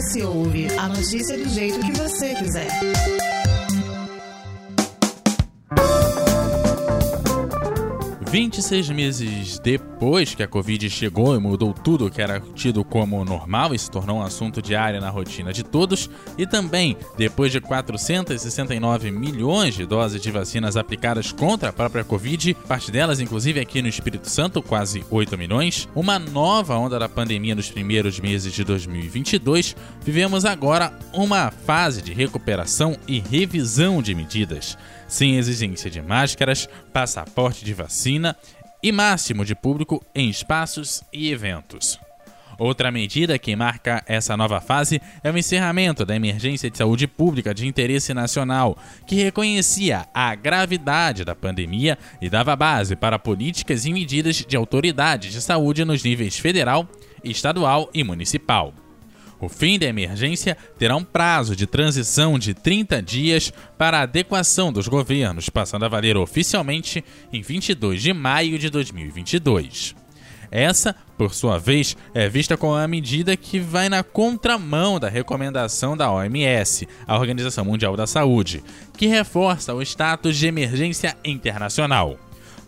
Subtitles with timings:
[0.00, 2.70] OS Ouve, a notícia do jeito que você quiser.
[8.30, 13.74] 26 meses depois que a Covid chegou e mudou tudo que era tido como normal
[13.74, 19.10] e se tornou um assunto diário na rotina de todos, e também depois de 469
[19.10, 23.88] milhões de doses de vacinas aplicadas contra a própria Covid, parte delas inclusive aqui no
[23.88, 29.74] Espírito Santo, quase 8 milhões, uma nova onda da pandemia nos primeiros meses de 2022,
[30.04, 34.78] vivemos agora uma fase de recuperação e revisão de medidas
[35.10, 38.34] sem exigência de máscaras, passaporte de vacina
[38.82, 41.98] e máximo de público em espaços e eventos.
[42.58, 47.54] Outra medida que marca essa nova fase é o encerramento da emergência de saúde pública
[47.54, 53.92] de interesse nacional, que reconhecia a gravidade da pandemia e dava base para políticas e
[53.94, 56.86] medidas de autoridades de saúde nos níveis federal,
[57.24, 58.74] estadual e municipal.
[59.40, 64.70] O fim da emergência terá um prazo de transição de 30 dias para a adequação
[64.70, 69.94] dos governos, passando a valer oficialmente em 22 de maio de 2022.
[70.50, 75.96] Essa, por sua vez, é vista como uma medida que vai na contramão da recomendação
[75.96, 78.62] da OMS, a Organização Mundial da Saúde,
[78.98, 82.18] que reforça o status de emergência internacional.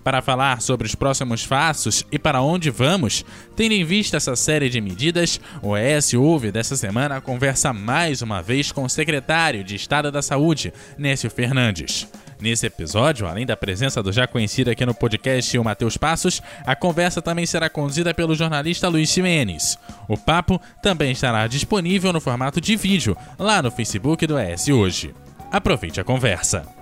[0.04, 4.68] Para falar sobre os próximos passos e para onde vamos, tendo em vista essa série
[4.68, 9.76] de medidas, o ES Ouve dessa semana conversa mais uma vez com o secretário de
[9.76, 12.08] Estado da Saúde, Nécio Fernandes.
[12.40, 16.74] Nesse episódio, além da presença do já conhecido aqui no podcast o Matheus Passos, a
[16.74, 19.78] conversa também será conduzida pelo jornalista Luiz Ximenes.
[20.08, 25.14] O papo também estará disponível no formato de vídeo lá no Facebook do ES Hoje.
[25.52, 26.81] Aproveite a conversa.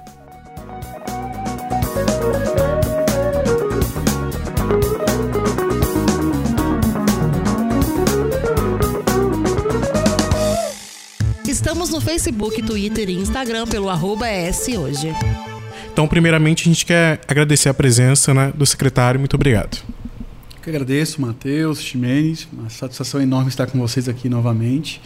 [11.60, 14.24] Estamos no Facebook, Twitter e Instagram pelo arroba
[14.78, 15.14] hoje.
[15.92, 19.20] Então, primeiramente, a gente quer agradecer a presença né, do secretário.
[19.20, 19.76] Muito obrigado.
[20.56, 22.48] Eu que agradeço, Matheus, Ximenes.
[22.50, 25.02] Uma satisfação enorme estar com vocês aqui novamente.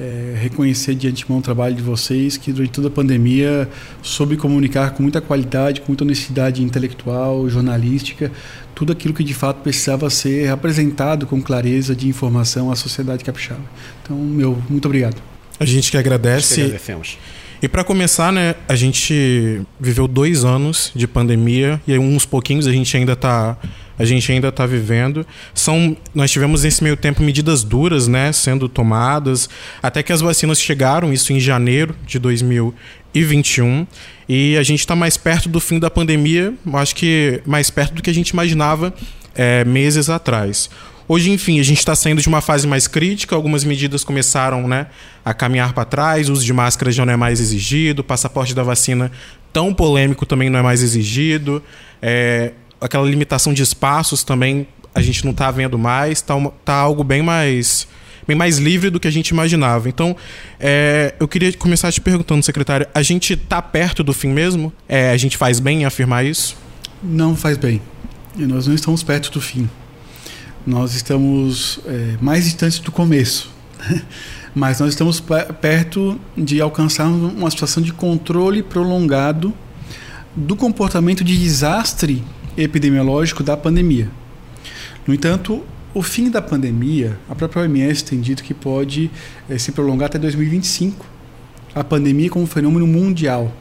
[0.00, 3.68] É, reconhecer de antemão o trabalho de vocês, que durante toda a pandemia
[4.00, 8.32] soube comunicar com muita qualidade, com muita honestidade intelectual, jornalística,
[8.74, 13.60] tudo aquilo que de fato precisava ser apresentado com clareza de informação à sociedade capixaba.
[14.02, 15.31] Então, meu, muito obrigado.
[15.62, 16.54] A gente que agradece.
[16.54, 17.18] Que agradecemos.
[17.62, 22.72] E para começar, né, a gente viveu dois anos de pandemia e uns pouquinhos a
[22.72, 23.56] gente ainda está
[23.98, 25.24] a gente ainda está vivendo.
[25.54, 29.48] São, nós tivemos nesse meio tempo medidas duras, né, sendo tomadas,
[29.80, 33.86] até que as vacinas chegaram, isso em janeiro de 2021,
[34.28, 38.02] e a gente está mais perto do fim da pandemia, acho que mais perto do
[38.02, 38.92] que a gente imaginava
[39.36, 40.68] é, meses atrás.
[41.12, 44.86] Hoje, enfim, a gente está saindo de uma fase mais crítica, algumas medidas começaram né,
[45.22, 48.54] a caminhar para trás, o uso de máscaras já não é mais exigido, o passaporte
[48.54, 49.12] da vacina
[49.52, 51.62] tão polêmico também não é mais exigido,
[52.00, 56.34] é, aquela limitação de espaços também a gente não está vendo mais, está
[56.64, 57.86] tá algo bem mais
[58.26, 59.90] bem mais livre do que a gente imaginava.
[59.90, 60.16] Então,
[60.58, 64.72] é, eu queria começar te perguntando, secretário, a gente está perto do fim mesmo?
[64.88, 66.56] É, a gente faz bem em afirmar isso?
[67.02, 67.82] Não faz bem.
[68.34, 69.68] E nós não estamos perto do fim
[70.66, 73.50] nós estamos é, mais distantes do começo,
[74.54, 75.20] mas nós estamos
[75.60, 79.52] perto de alcançar uma situação de controle prolongado
[80.36, 82.22] do comportamento de desastre
[82.56, 84.08] epidemiológico da pandemia.
[85.06, 85.64] No entanto,
[85.94, 89.10] o fim da pandemia, a própria OMS tem dito que pode
[89.48, 91.04] é, se prolongar até 2025.
[91.74, 93.52] A pandemia como fenômeno mundial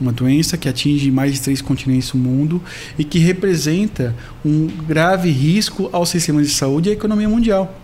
[0.00, 2.62] uma doença que atinge mais de três continentes do mundo
[2.98, 7.76] e que representa um grave risco ao sistema de saúde e à economia mundial.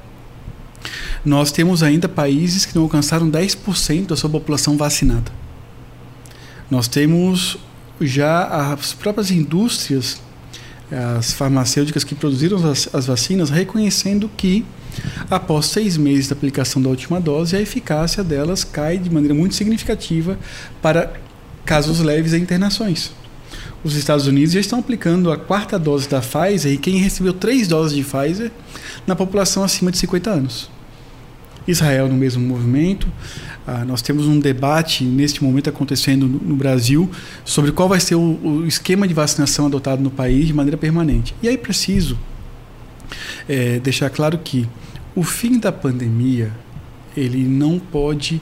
[1.25, 5.31] Nós temos ainda países que não alcançaram 10% da sua população vacinada.
[6.71, 7.59] Nós temos
[8.01, 10.21] já as próprias indústrias,
[11.19, 14.65] as farmacêuticas que produziram as, as vacinas, reconhecendo que
[15.31, 19.55] após seis meses da aplicação da última dose, a eficácia delas cai de maneira muito
[19.55, 20.39] significativa
[20.81, 21.13] para
[21.67, 23.11] casos leves e internações.
[23.85, 27.69] Os Estados Unidos já estão aplicando a quarta dose da Pfizer e quem recebeu três
[27.69, 28.51] doses de Pfizer
[29.07, 30.71] na população acima de 50 anos.
[31.67, 33.09] Israel no mesmo movimento.
[33.67, 37.11] Ah, nós temos um debate neste momento acontecendo no, no Brasil
[37.45, 41.35] sobre qual vai ser o, o, esquema de vacinação adotado no país de maneira permanente.
[41.43, 42.17] E aí preciso
[43.49, 44.69] é, deixar claro que
[45.15, 46.53] o fim da pandemia
[47.17, 48.41] ele não pode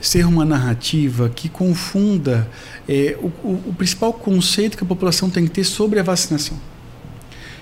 [0.00, 2.48] ser uma narrativa que confunda
[2.88, 6.58] é, o, o, o principal conceito que a população tem que ter sobre a vacinação.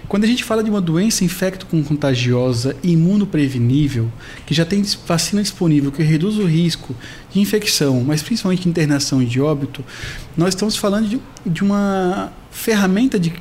[0.06, 4.12] Quando a gente fala de uma doença infecto-contagiosa imunoprevenível,
[4.44, 6.94] que já tem vacina disponível, que reduz o risco
[7.32, 9.82] de infecção, mas principalmente internação e de óbito,
[10.36, 13.32] nós estamos falando de, de uma ferramenta de,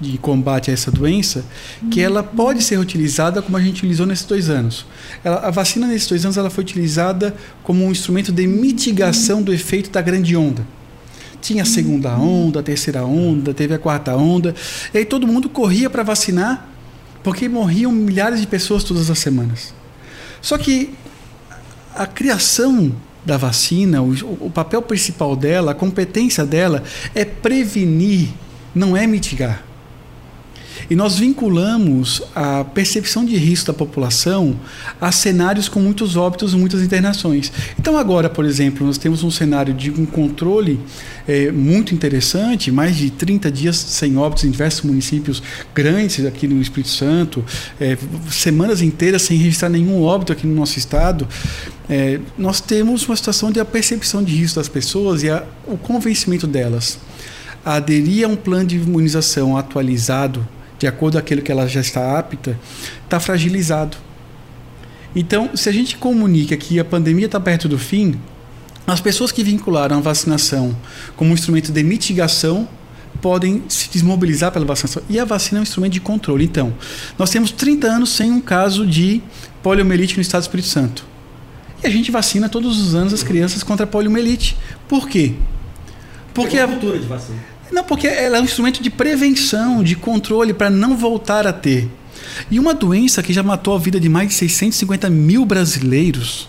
[0.00, 1.44] de combate a essa doença
[1.90, 4.84] que ela pode ser utilizada como a gente utilizou nesses dois anos.
[5.24, 9.52] Ela, a vacina nesses dois anos ela foi utilizada como um instrumento de mitigação do
[9.52, 10.66] efeito da grande onda.
[11.40, 14.54] Tinha a segunda onda, a terceira onda, teve a quarta onda,
[14.92, 16.68] e aí todo mundo corria para vacinar
[17.22, 19.74] porque morriam milhares de pessoas todas as semanas.
[20.40, 20.94] Só que
[21.94, 22.94] a criação
[23.24, 24.12] da vacina, o,
[24.46, 26.84] o papel principal dela, a competência dela
[27.14, 28.28] é prevenir,
[28.72, 29.65] não é mitigar.
[30.88, 34.58] E nós vinculamos a percepção de risco da população
[35.00, 37.52] a cenários com muitos óbitos e muitas internações.
[37.78, 40.78] Então, agora, por exemplo, nós temos um cenário de um controle
[41.26, 45.42] é, muito interessante, mais de 30 dias sem óbitos em diversos municípios
[45.74, 47.44] grandes aqui no Espírito Santo,
[47.80, 47.98] é,
[48.30, 51.26] semanas inteiras sem registrar nenhum óbito aqui no nosso estado.
[51.88, 55.76] É, nós temos uma situação de a percepção de risco das pessoas e a, o
[55.76, 56.98] convencimento delas
[57.64, 60.46] a aderir a um plano de imunização atualizado
[60.78, 62.58] de acordo com aquilo que ela já está apta,
[63.04, 63.96] está fragilizado.
[65.14, 68.20] Então, se a gente comunica que a pandemia está perto do fim,
[68.86, 70.76] as pessoas que vincularam a vacinação
[71.16, 72.68] como um instrumento de mitigação
[73.20, 75.02] podem se desmobilizar pela vacinação.
[75.08, 76.44] E a vacina é um instrumento de controle.
[76.44, 76.72] Então,
[77.18, 79.22] nós temos 30 anos sem um caso de
[79.62, 81.06] poliomielite no estado do Espírito Santo.
[81.82, 84.56] E a gente vacina todos os anos as crianças contra a poliomielite.
[84.88, 85.34] Por quê?
[86.34, 87.55] Porque a cultura de vacina.
[87.70, 91.88] Não, porque ela é um instrumento de prevenção, de controle, para não voltar a ter.
[92.50, 96.48] E uma doença que já matou a vida de mais de 650 mil brasileiros,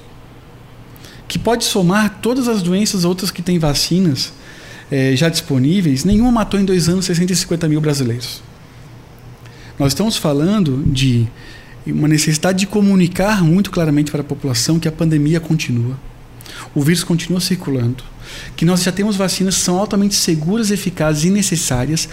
[1.28, 4.32] que pode somar todas as doenças outras que têm vacinas
[4.90, 8.42] é, já disponíveis, nenhuma matou em dois anos 650 mil brasileiros.
[9.78, 11.28] Nós estamos falando de
[11.86, 15.98] uma necessidade de comunicar muito claramente para a população que a pandemia continua.
[16.74, 18.04] O vírus continua circulando
[18.56, 22.08] que nós já temos vacinas que são altamente seguras, eficazes e necessárias,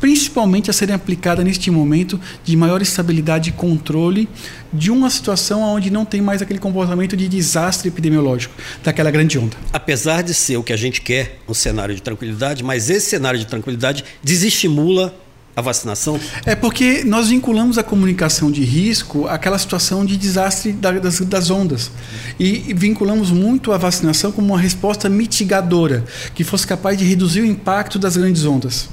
[0.00, 4.28] principalmente a serem aplicadas neste momento de maior estabilidade e controle
[4.72, 9.56] de uma situação onde não tem mais aquele comportamento de desastre epidemiológico daquela grande onda.
[9.72, 13.38] Apesar de ser o que a gente quer, um cenário de tranquilidade, mas esse cenário
[13.38, 15.14] de tranquilidade desestimula
[15.54, 16.18] a vacinação?
[16.44, 21.90] É porque nós vinculamos a comunicação de risco àquela situação de desastre das, das ondas.
[22.38, 26.04] E vinculamos muito a vacinação como uma resposta mitigadora,
[26.34, 28.88] que fosse capaz de reduzir o impacto das grandes ondas.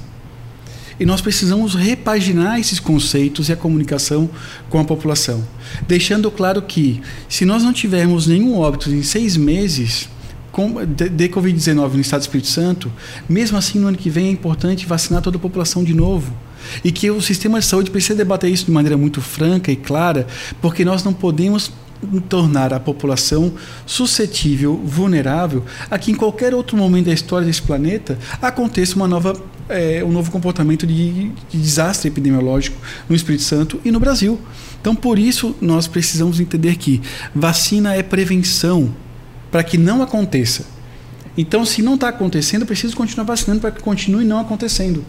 [1.00, 4.28] E nós precisamos repaginar esses conceitos e a comunicação
[4.68, 5.46] com a população,
[5.86, 10.08] deixando claro que, se nós não tivermos nenhum óbito em seis meses,
[10.88, 12.92] de, de Covid-19 no Estado do Espírito Santo,
[13.28, 16.34] mesmo assim no ano que vem é importante vacinar toda a população de novo
[16.84, 20.26] e que o sistema de saúde precisa debater isso de maneira muito franca e clara,
[20.60, 21.72] porque nós não podemos
[22.28, 23.52] tornar a população
[23.84, 29.40] suscetível, vulnerável, a que em qualquer outro momento da história desse planeta aconteça uma nova,
[29.68, 32.76] é, um novo comportamento de, de desastre epidemiológico
[33.08, 34.38] no Espírito Santo e no Brasil.
[34.80, 37.02] Então, por isso, nós precisamos entender que
[37.34, 38.94] vacina é prevenção
[39.50, 40.77] para que não aconteça.
[41.40, 45.04] Então, se não está acontecendo, eu preciso continuar vacinando para que continue não acontecendo.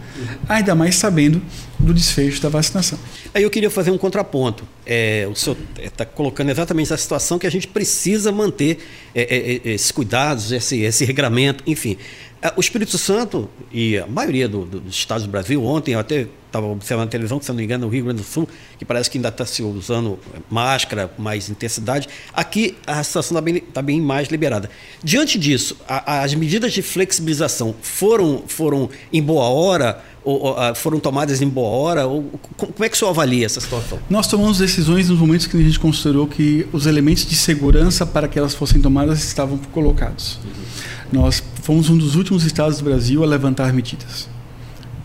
[0.47, 1.41] Ainda mais sabendo
[1.79, 2.99] do desfecho da vacinação.
[3.33, 4.63] Aí eu queria fazer um contraponto.
[4.85, 8.77] É, o senhor está colocando exatamente essa situação que a gente precisa manter
[9.15, 11.97] é, é, é esses cuidados, esse, esse regramento, enfim.
[12.41, 15.99] É, o Espírito Santo e a maioria do, do, dos estados do Brasil, ontem eu
[15.99, 18.47] até estava observando na televisão, que se não me engano, no Rio Grande do Sul,
[18.77, 20.17] que parece que ainda está se usando
[20.49, 22.07] máscara com mais intensidade.
[22.33, 24.69] Aqui a situação está bem, tá bem mais liberada.
[25.03, 30.03] Diante disso, a, as medidas de flexibilização foram, foram em boa hora?
[30.23, 32.07] Ou, ou, foram tomadas em boa hora?
[32.07, 32.23] Ou,
[32.57, 33.99] como é que o senhor avalia essa situação?
[34.09, 38.27] Nós tomamos decisões nos momentos que a gente considerou que os elementos de segurança para
[38.27, 40.39] que elas fossem tomadas estavam colocados.
[40.43, 41.21] Uhum.
[41.21, 44.27] Nós fomos um dos últimos estados do Brasil a levantar medidas.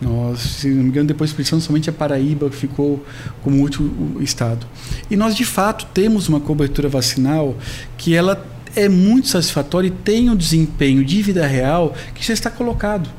[0.01, 3.03] Nós, se não me engano, depois pensando somente a Paraíba ficou
[3.41, 4.67] como último estado.
[5.09, 7.55] E nós de fato temos uma cobertura vacinal
[7.97, 8.45] que ela
[8.75, 13.09] é muito satisfatória e tem um desempenho de vida real que já está colocado.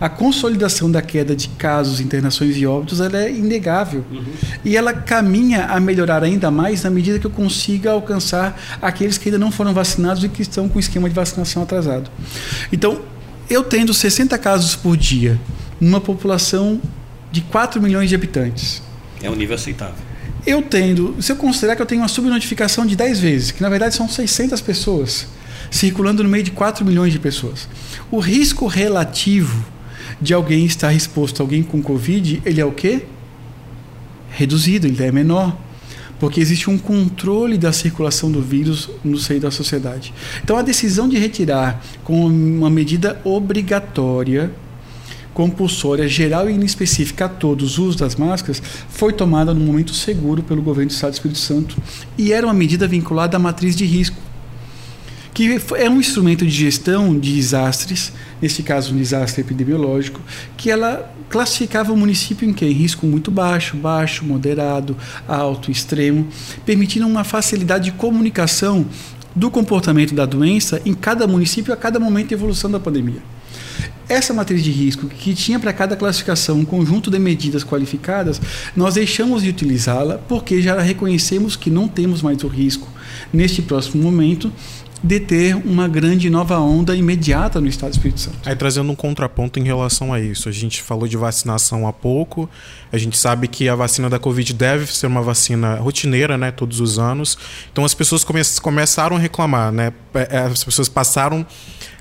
[0.00, 4.02] A consolidação da queda de casos, internações e óbitos ela é inegável.
[4.10, 4.24] Uhum.
[4.64, 9.28] E ela caminha a melhorar ainda mais na medida que eu consiga alcançar aqueles que
[9.28, 12.10] ainda não foram vacinados e que estão com o esquema de vacinação atrasado.
[12.72, 13.02] Então,
[13.50, 15.38] eu tendo 60 casos por dia
[15.78, 16.80] numa população
[17.30, 18.82] de 4 milhões de habitantes.
[19.22, 20.10] É um nível aceitável.
[20.46, 23.68] Eu tendo, se eu considerar que eu tenho uma subnotificação de 10 vezes, que na
[23.68, 25.26] verdade são 600 pessoas,
[25.70, 27.68] circulando no meio de 4 milhões de pessoas,
[28.10, 29.62] o risco relativo
[30.20, 33.02] de alguém estar exposto a alguém com Covid, ele é o quê?
[34.30, 35.56] reduzido, ele é menor
[36.18, 40.12] porque existe um controle da circulação do vírus no seio da sociedade.
[40.44, 44.52] Então, a decisão de retirar com uma medida obrigatória,
[45.32, 50.42] compulsória, geral e inespecífica a todos o uso das máscaras foi tomada no momento seguro
[50.42, 51.78] pelo governo do Estado do Espírito Santo
[52.18, 54.18] e era uma medida vinculada à matriz de risco
[55.40, 60.20] que é um instrumento de gestão de desastres, nesse caso um desastre epidemiológico,
[60.54, 62.66] que ela classificava o município em que?
[62.66, 64.94] Em risco muito baixo, baixo, moderado,
[65.26, 66.28] alto, extremo,
[66.66, 68.84] permitindo uma facilidade de comunicação
[69.34, 73.22] do comportamento da doença em cada município a cada momento de evolução da pandemia.
[74.10, 78.40] Essa matriz de risco, que tinha para cada classificação um conjunto de medidas qualificadas,
[78.76, 82.88] nós deixamos de utilizá-la porque já reconhecemos que não temos mais o risco
[83.32, 84.52] neste próximo momento
[85.02, 88.38] de ter uma grande nova onda imediata no Estado do Espírito Santo.
[88.44, 92.48] Aí trazendo um contraponto em relação a isso, a gente falou de vacinação há pouco,
[92.92, 96.80] a gente sabe que a vacina da Covid deve ser uma vacina rotineira, né, todos
[96.80, 97.38] os anos.
[97.72, 101.46] Então as pessoas come começaram a reclamar, né, é, as pessoas passaram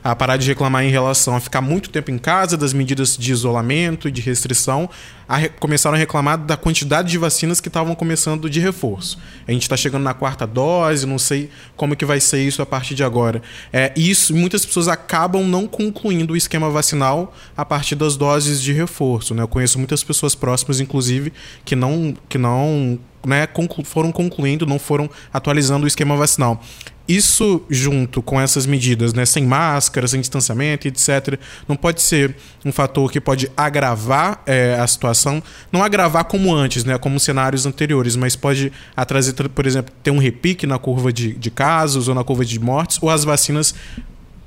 [0.03, 3.31] a parar de reclamar em relação a ficar muito tempo em casa, das medidas de
[3.31, 4.89] isolamento e de restrição,
[5.27, 9.19] a começaram a reclamar da quantidade de vacinas que estavam começando de reforço.
[9.47, 12.65] A gente está chegando na quarta dose, não sei como que vai ser isso a
[12.65, 13.41] partir de agora.
[13.71, 18.73] É, isso, muitas pessoas acabam não concluindo o esquema vacinal a partir das doses de
[18.73, 19.35] reforço.
[19.35, 19.43] Né?
[19.43, 21.31] Eu conheço muitas pessoas próximas, inclusive,
[21.63, 26.61] que não, que não né, conclu foram concluindo, não foram atualizando o esquema vacinal.
[27.09, 32.71] Isso, junto com essas medidas, né, sem máscara, sem distanciamento, etc., não pode ser um
[32.71, 38.15] fator que pode agravar é, a situação, não agravar como antes, né, como cenários anteriores,
[38.15, 38.71] mas pode
[39.07, 42.59] trazer, por exemplo, ter um repique na curva de, de casos ou na curva de
[42.59, 43.73] mortes, ou as vacinas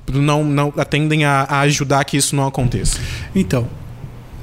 [0.09, 2.97] não, não atendem a, a ajudar que isso não aconteça.
[3.35, 3.67] Então,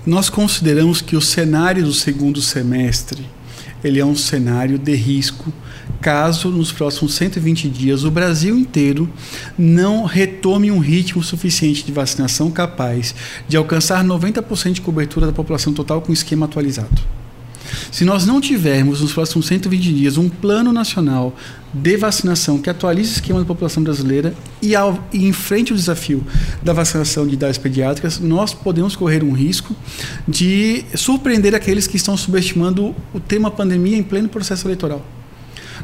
[0.04, 3.26] nós consideramos que o cenário do segundo semestre
[3.82, 5.52] ele é um cenário de risco
[6.00, 9.10] caso nos próximos 120 dias o Brasil inteiro
[9.58, 13.14] não retome um ritmo suficiente de vacinação capaz
[13.46, 17.19] de alcançar 90% de cobertura da população total com esquema atualizado.
[17.90, 21.34] Se nós não tivermos nos próximos 120 dias um plano nacional
[21.72, 26.24] de vacinação que atualize o esquema da população brasileira e, ao, e enfrente o desafio
[26.62, 29.74] da vacinação de idades pediátricas, nós podemos correr um risco
[30.26, 35.04] de surpreender aqueles que estão subestimando o tema pandemia em pleno processo eleitoral.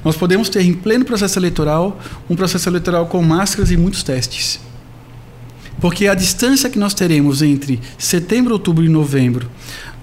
[0.05, 4.61] Nós podemos ter em pleno processo eleitoral um processo eleitoral com máscaras e muitos testes.
[5.81, 9.51] Porque a distância que nós teremos entre setembro, outubro e novembro,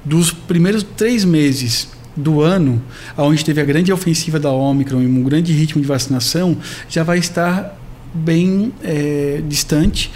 [0.03, 2.81] dos primeiros três meses do ano,
[3.17, 6.57] onde teve a grande ofensiva da Omicron e um grande ritmo de vacinação,
[6.89, 7.79] já vai estar
[8.13, 10.11] bem é, distante,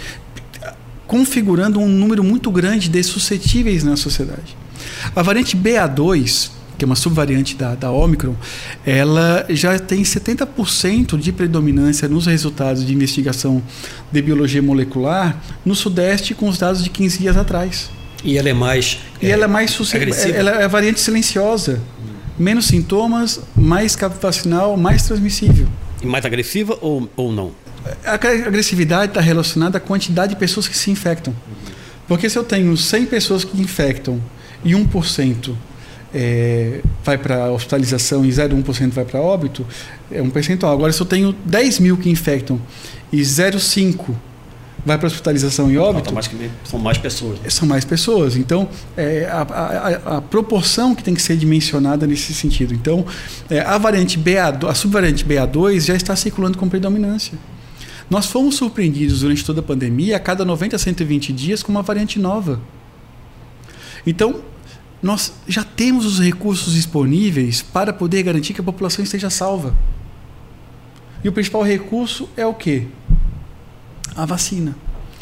[1.06, 4.56] configurando um número muito grande de suscetíveis na sociedade.
[5.16, 8.36] A variante BA2, que é uma subvariante da, da Omicron,
[8.86, 13.60] ela já tem 70% de predominância nos resultados de investigação
[14.12, 17.97] de biologia molecular no Sudeste com os dados de 15 dias atrás.
[18.24, 18.98] E ela é mais.
[19.20, 20.36] E é, ela é mais agressiva.
[20.36, 21.80] Ela é a variante silenciosa.
[22.38, 25.66] Menos sintomas, mais cabo vacinal, mais transmissível.
[26.02, 27.52] E mais agressiva ou, ou não?
[28.04, 31.34] A agressividade está relacionada à quantidade de pessoas que se infectam.
[32.06, 34.20] Porque se eu tenho 100 pessoas que infectam
[34.64, 35.54] e 1%
[36.14, 39.66] é, vai para hospitalização e 0,1% vai para óbito,
[40.10, 40.72] é um percentual.
[40.72, 42.60] Agora, se eu tenho 10 mil que infectam
[43.12, 44.14] e 0,5%
[44.84, 46.08] vai para hospitalização e óbito.
[46.64, 47.38] São mais pessoas.
[47.48, 48.36] São mais pessoas.
[48.36, 52.74] Então, é, a, a, a, proporção que tem que ser dimensionada nesse sentido.
[52.74, 53.04] Então,
[53.50, 57.38] é, a variante BA, a subvariante BA2 já está circulando com predominância.
[58.08, 61.82] Nós fomos surpreendidos durante toda a pandemia, a cada 90 a 120 dias, com uma
[61.82, 62.60] variante nova.
[64.06, 64.40] Então,
[65.02, 69.74] nós já temos os recursos disponíveis para poder garantir que a população esteja salva.
[71.22, 72.86] E o principal recurso é o quê?
[74.18, 74.76] A vacina.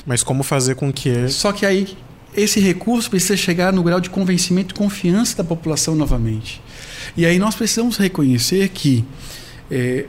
[0.07, 1.29] Mas como fazer com que.
[1.29, 1.99] Só que aí
[2.35, 6.63] esse recurso precisa chegar no grau de convencimento e confiança da população novamente.
[7.15, 9.05] E aí nós precisamos reconhecer que
[9.71, 10.07] é,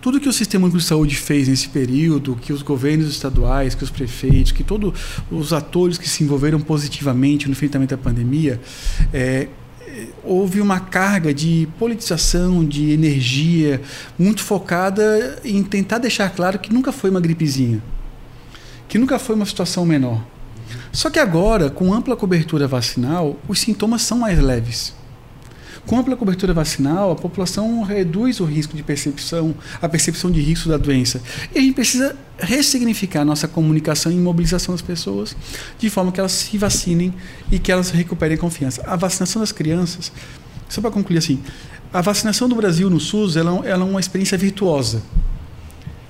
[0.00, 3.84] tudo que o Sistema Único de Saúde fez nesse período, que os governos estaduais, que
[3.84, 4.92] os prefeitos, que todos
[5.30, 8.60] os atores que se envolveram positivamente no enfrentamento da pandemia,
[9.12, 9.46] é,
[10.24, 13.80] houve uma carga de politização, de energia
[14.18, 17.80] muito focada em tentar deixar claro que nunca foi uma gripezinha,
[18.88, 20.24] que nunca foi uma situação menor.
[20.92, 24.94] Só que agora, com ampla cobertura vacinal, os sintomas são mais leves.
[25.86, 30.68] Com ampla cobertura vacinal, a população reduz o risco de percepção, a percepção de risco
[30.68, 31.22] da doença.
[31.54, 35.34] E a gente precisa ressignificar a nossa comunicação e mobilização das pessoas
[35.78, 37.14] de forma que elas se vacinem
[37.50, 38.82] e que elas recuperem confiança.
[38.86, 40.12] A vacinação das crianças
[40.68, 41.40] Só para concluir assim,
[41.92, 45.02] a vacinação do Brasil no SUS ela, ela é uma experiência virtuosa,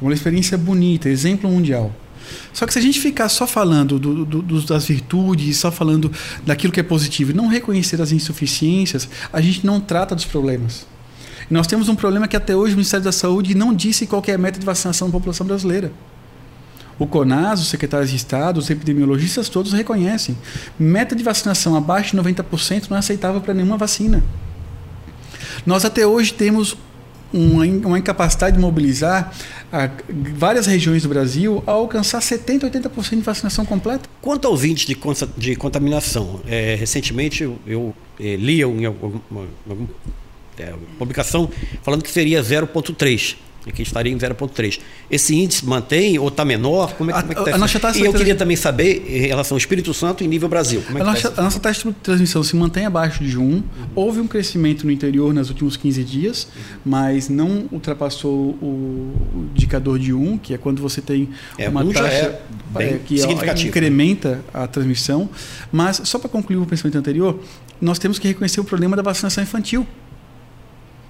[0.01, 1.93] uma experiência bonita, exemplo mundial.
[2.53, 6.11] Só que se a gente ficar só falando do, do, das virtudes, só falando
[6.45, 10.87] daquilo que é positivo e não reconhecer as insuficiências, a gente não trata dos problemas.
[11.51, 14.23] E nós temos um problema que até hoje o Ministério da Saúde não disse qual
[14.27, 15.93] é a meta de vacinação da população brasileira.
[16.99, 20.37] O CONAS, os secretários de Estado, os epidemiologistas todos reconhecem.
[20.79, 24.23] Meta de vacinação abaixo de 90% não é aceitável para nenhuma vacina.
[25.65, 26.77] Nós até hoje temos
[27.33, 29.33] uma, uma incapacidade de mobilizar
[29.73, 29.91] a,
[30.35, 34.09] várias regiões do Brasil a alcançar 70%, 80% de vacinação completa.
[34.21, 34.97] Quanto ao índice de,
[35.37, 39.21] de contaminação, é, recentemente eu, eu é, li em alguma,
[40.59, 41.51] é, publicação
[41.83, 43.37] falando que seria 0,3
[43.73, 44.81] que estaria em 0,3.
[45.11, 46.95] Esse índice mantém ou está menor?
[46.95, 49.93] Como é, como é que está e eu queria também saber em relação ao Espírito
[49.95, 50.83] Santo e nível Brasil.
[50.95, 53.43] É a, nossa, tá a, nossa, taxa de transmissão se mantém abaixo de 1.
[53.43, 53.63] Uhum.
[53.95, 56.63] Houve um crescimento no interior nos últimos 15 dias, uhum.
[56.85, 59.13] mas não ultrapassou o,
[59.55, 62.41] indicador de 1, que é quando você tem é, uma taxa
[62.79, 63.21] é que
[63.67, 65.29] incrementa a transmissão.
[65.73, 67.39] Mas, só para concluir o pensamento anterior,
[67.81, 69.87] nós temos que reconhecer o problema da vacinação infantil.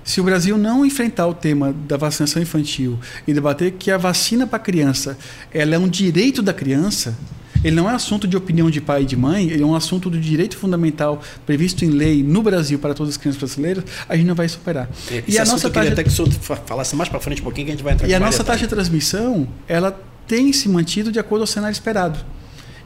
[0.08, 4.46] Se o Brasil não enfrentar o tema da vacinação infantil e debater que a vacina
[4.46, 5.18] para criança
[5.52, 7.14] ela é um direito da criança,
[7.62, 10.08] ele não é assunto de opinião de pai e de mãe, ele é um assunto
[10.08, 14.24] do direito fundamental previsto em lei no Brasil para todas as crianças brasileiras, a gente
[14.24, 14.88] não vai superar.
[15.10, 16.30] Esse e a nossa taxa até que o senhor
[16.64, 18.60] falasse mais para frente um pouquinho que a gente vai entrar E a nossa taxa
[18.60, 19.94] de transmissão, ela
[20.26, 22.18] tem se mantido de acordo ao cenário esperado.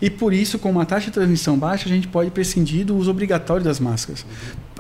[0.03, 3.09] E por isso, com uma taxa de transmissão baixa, a gente pode prescindir do uso
[3.09, 4.27] obrigatório das máscaras.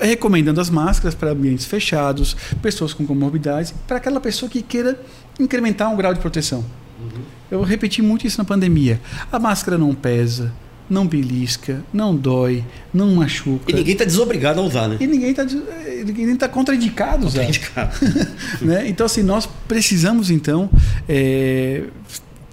[0.00, 5.00] Recomendando as máscaras para ambientes fechados, pessoas com comorbidades, para aquela pessoa que queira
[5.38, 6.64] incrementar um grau de proteção.
[7.00, 7.22] Uhum.
[7.52, 9.00] Eu repeti muito isso na pandemia.
[9.30, 10.52] A máscara não pesa,
[10.90, 13.70] não belisca, não dói, não machuca.
[13.70, 14.96] E ninguém está desobrigado a usar, né?
[14.98, 17.46] E ninguém está ninguém tá contraindicado a usar.
[17.46, 17.92] Contraindicado.
[18.60, 18.88] né?
[18.88, 20.68] Então, assim, nós precisamos, então,
[21.08, 21.84] é,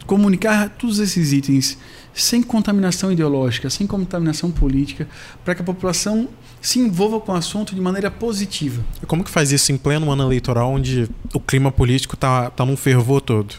[0.05, 1.75] comunicar todos esses itens
[2.21, 5.07] sem contaminação ideológica, sem contaminação política,
[5.43, 6.27] para que a população
[6.61, 8.83] se envolva com o assunto de maneira positiva.
[9.01, 12.65] E como que faz isso em pleno ano eleitoral, onde o clima político está tá
[12.65, 13.55] num fervor todo?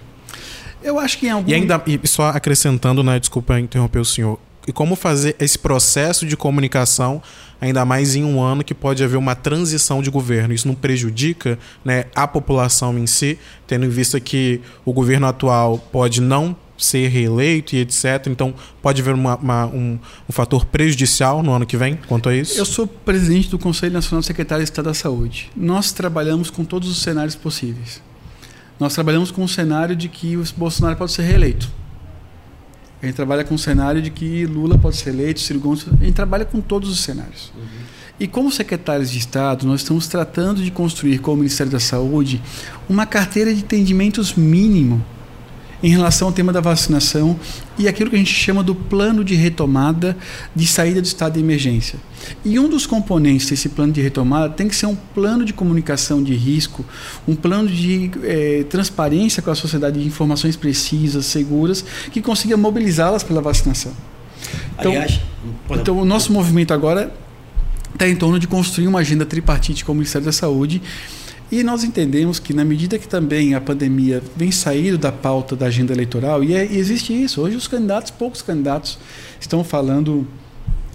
[0.82, 1.48] Eu acho que em algum...
[1.50, 6.26] E ainda, e só acrescentando, né, desculpa interromper o senhor, e como fazer esse processo
[6.26, 7.22] de comunicação,
[7.60, 10.54] ainda mais em um ano que pode haver uma transição de governo.
[10.54, 15.78] Isso não prejudica né, a população em si, tendo em vista que o governo atual
[15.78, 18.26] pode não ser reeleito e etc.
[18.28, 22.34] Então, pode haver uma, uma, um, um, fator prejudicial no ano que vem quanto a
[22.34, 22.58] isso?
[22.58, 25.50] Eu sou presidente do Conselho Nacional de Secretários de Estado da Saúde.
[25.56, 28.02] Nós trabalhamos com todos os cenários possíveis.
[28.78, 31.70] Nós trabalhamos com o cenário de que o Bolsonaro pode ser reeleito.
[33.02, 35.86] A gente trabalha com o cenário de que Lula pode ser eleito, Ciro Gomes.
[35.88, 37.52] A gente trabalha com todos os cenários.
[37.56, 37.62] Uhum.
[38.20, 42.42] E como secretários de Estado, nós estamos tratando de construir com o Ministério da Saúde
[42.86, 45.02] uma carteira de entendimentos mínimo
[45.82, 47.38] em relação ao tema da vacinação
[47.78, 50.16] e aquilo que a gente chama do plano de retomada
[50.54, 51.98] de saída do estado de emergência.
[52.44, 56.22] E um dos componentes desse plano de retomada tem que ser um plano de comunicação
[56.22, 56.84] de risco,
[57.26, 63.22] um plano de é, transparência com a sociedade de informações precisas, seguras, que consiga mobilizá-las
[63.22, 63.92] pela vacinação.
[64.78, 65.20] Então, Aliás,
[65.70, 67.12] então o nosso movimento agora
[67.92, 70.80] está em torno de construir uma agenda tripartite com o Ministério da Saúde
[71.50, 75.66] e nós entendemos que, na medida que também a pandemia vem saindo da pauta da
[75.66, 78.98] agenda eleitoral, e, é, e existe isso, hoje os candidatos, poucos candidatos,
[79.40, 80.26] estão falando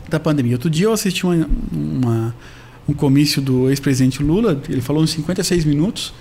[0.07, 0.53] da pandemia.
[0.53, 2.35] Outro dia eu assisti uma, uma,
[2.87, 6.13] um comício do ex-presidente Lula, ele falou em 56 minutos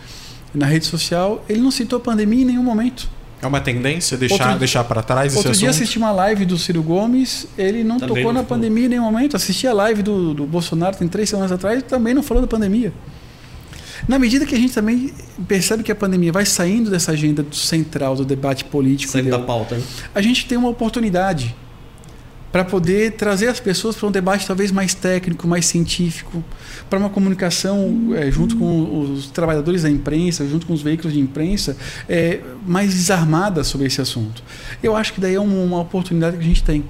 [0.52, 3.08] na rede social, ele não citou a pandemia em nenhum momento.
[3.40, 5.60] É uma tendência deixar, outro, deixar para trás esse Outro assunto?
[5.60, 8.62] dia assisti uma live do Ciro Gomes, ele não também tocou não na falou.
[8.62, 9.36] pandemia em nenhum momento.
[9.36, 12.92] Assisti a live do, do Bolsonaro tem três semanas atrás, também não falou da pandemia.
[14.06, 15.12] Na medida que a gente também
[15.48, 19.76] percebe que a pandemia vai saindo dessa agenda central do debate político, saindo da pauta,
[19.76, 19.82] né?
[20.14, 21.54] a gente tem uma oportunidade
[22.54, 26.44] para poder trazer as pessoas para um debate talvez mais técnico, mais científico,
[26.88, 31.18] para uma comunicação é, junto com os trabalhadores da imprensa, junto com os veículos de
[31.18, 31.76] imprensa,
[32.08, 34.40] é, mais desarmada sobre esse assunto.
[34.80, 36.84] Eu acho que daí é uma, uma oportunidade que a gente tem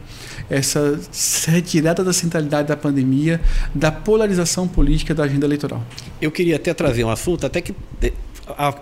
[0.50, 1.00] essa
[1.46, 3.40] retirada da centralidade da pandemia,
[3.74, 5.82] da polarização política da agenda eleitoral.
[6.20, 7.74] Eu queria até trazer um assunto, até que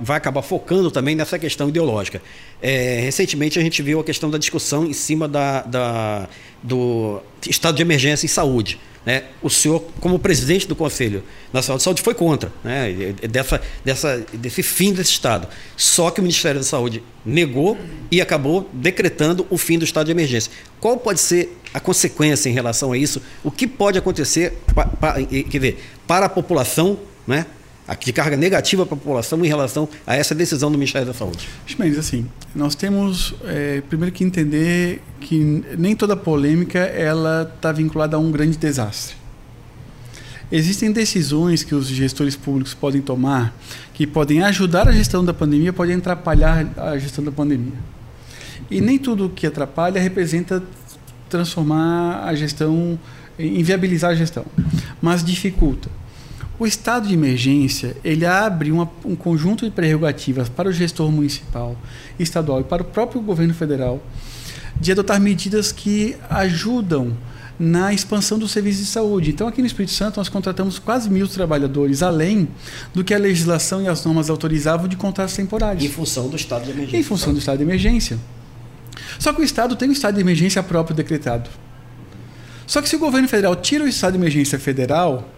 [0.00, 2.20] vai acabar focando também nessa questão ideológica.
[2.60, 6.28] É, recentemente a gente viu a questão da discussão em cima da, da,
[6.62, 8.80] do estado de emergência em saúde.
[9.04, 9.24] Né?
[9.42, 13.14] O senhor, como presidente do Conselho Nacional de Saúde, foi contra né?
[13.28, 15.48] dessa, dessa, desse fim desse Estado.
[15.76, 17.76] Só que o Ministério da Saúde negou
[18.10, 20.52] e acabou decretando o fim do estado de emergência.
[20.80, 23.20] Qual pode ser a consequência em relação a isso?
[23.42, 24.56] O que pode acontecer
[25.50, 27.46] quer dizer, para a população, né?
[28.00, 31.48] De carga negativa para a população em relação a essa decisão do Ministério da Saúde?
[31.78, 38.16] Mas assim, nós temos é, primeiro que entender que nem toda polêmica ela está vinculada
[38.16, 39.16] a um grande desastre.
[40.50, 43.54] Existem decisões que os gestores públicos podem tomar
[43.94, 47.72] que podem ajudar a gestão da pandemia, podem atrapalhar a gestão da pandemia.
[48.70, 50.62] E nem tudo que atrapalha representa
[51.28, 52.98] transformar a gestão,
[53.38, 54.44] inviabilizar a gestão,
[55.00, 55.88] mas dificulta.
[56.62, 61.76] O estado de emergência ele abre uma, um conjunto de prerrogativas para o gestor municipal,
[62.20, 64.00] estadual e para o próprio governo federal
[64.80, 67.16] de adotar medidas que ajudam
[67.58, 69.30] na expansão do serviço de saúde.
[69.30, 72.46] Então, aqui no Espírito Santo, nós contratamos quase mil trabalhadores, além
[72.94, 75.84] do que a legislação e as normas autorizavam de contratos temporários.
[75.84, 76.96] Em função do estado de emergência.
[76.96, 78.20] Em função do estado de emergência.
[79.18, 81.50] Só que o Estado tem um estado de emergência próprio decretado.
[82.68, 85.28] Só que se o governo federal tira o estado de emergência federal,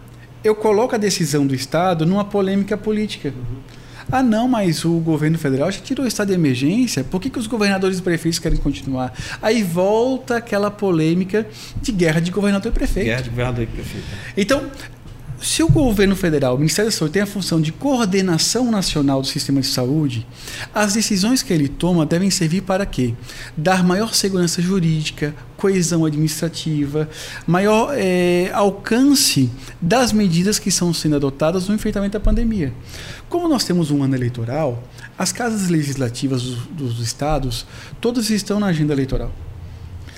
[0.44, 3.30] eu coloco a decisão do Estado numa polêmica política.
[3.30, 3.74] Uhum.
[4.12, 7.38] Ah, não, mas o governo federal já tirou o estado de emergência, por que, que
[7.38, 9.14] os governadores e prefeitos querem continuar?
[9.40, 11.46] Aí volta aquela polêmica
[11.80, 13.06] de guerra de governador e prefeito.
[13.06, 14.06] Guerra de governador e prefeito.
[14.36, 14.70] Então,
[15.44, 19.26] se o governo federal, o Ministério da Saúde, tem a função de coordenação nacional do
[19.26, 20.26] sistema de saúde,
[20.74, 23.12] as decisões que ele toma devem servir para quê?
[23.54, 27.10] Dar maior segurança jurídica, coesão administrativa,
[27.46, 29.50] maior é, alcance
[29.82, 32.72] das medidas que estão sendo adotadas no enfrentamento da pandemia.
[33.28, 34.82] Como nós temos um ano eleitoral,
[35.18, 37.66] as casas legislativas dos, dos estados
[38.00, 39.30] todas estão na agenda eleitoral.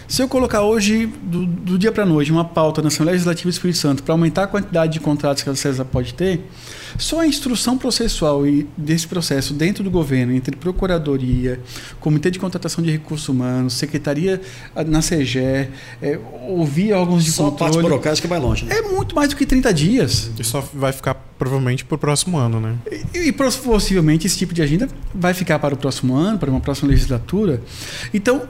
[0.08, 3.50] Se eu colocar hoje, do, do dia para a noite, uma pauta na Assembleia Legislativa
[3.50, 6.48] do Espírito Santo para aumentar a quantidade de contratos que a CESA pode ter,
[6.96, 11.60] só a instrução processual e desse processo dentro do governo, entre Procuradoria,
[11.98, 14.40] Comitê de Contratação de Recursos Humanos, Secretaria
[14.76, 15.70] ah, na CEGE, é,
[16.48, 17.72] ouvir órgãos de só controle...
[17.72, 18.64] Só a parte burocrática vai longe.
[18.64, 18.76] Né?
[18.78, 20.30] É muito mais do que 30 dias.
[20.38, 22.76] E só vai ficar provavelmente para o próximo ano, né?
[23.12, 26.60] E, e possivelmente esse tipo de agenda vai ficar para o próximo ano, para uma
[26.60, 27.60] próxima legislatura.
[28.14, 28.42] Então,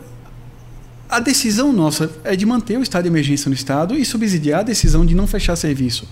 [1.09, 4.63] a decisão nossa é de manter o estado de emergência no Estado e subsidiar a
[4.65, 6.09] decisão de não fechar serviço.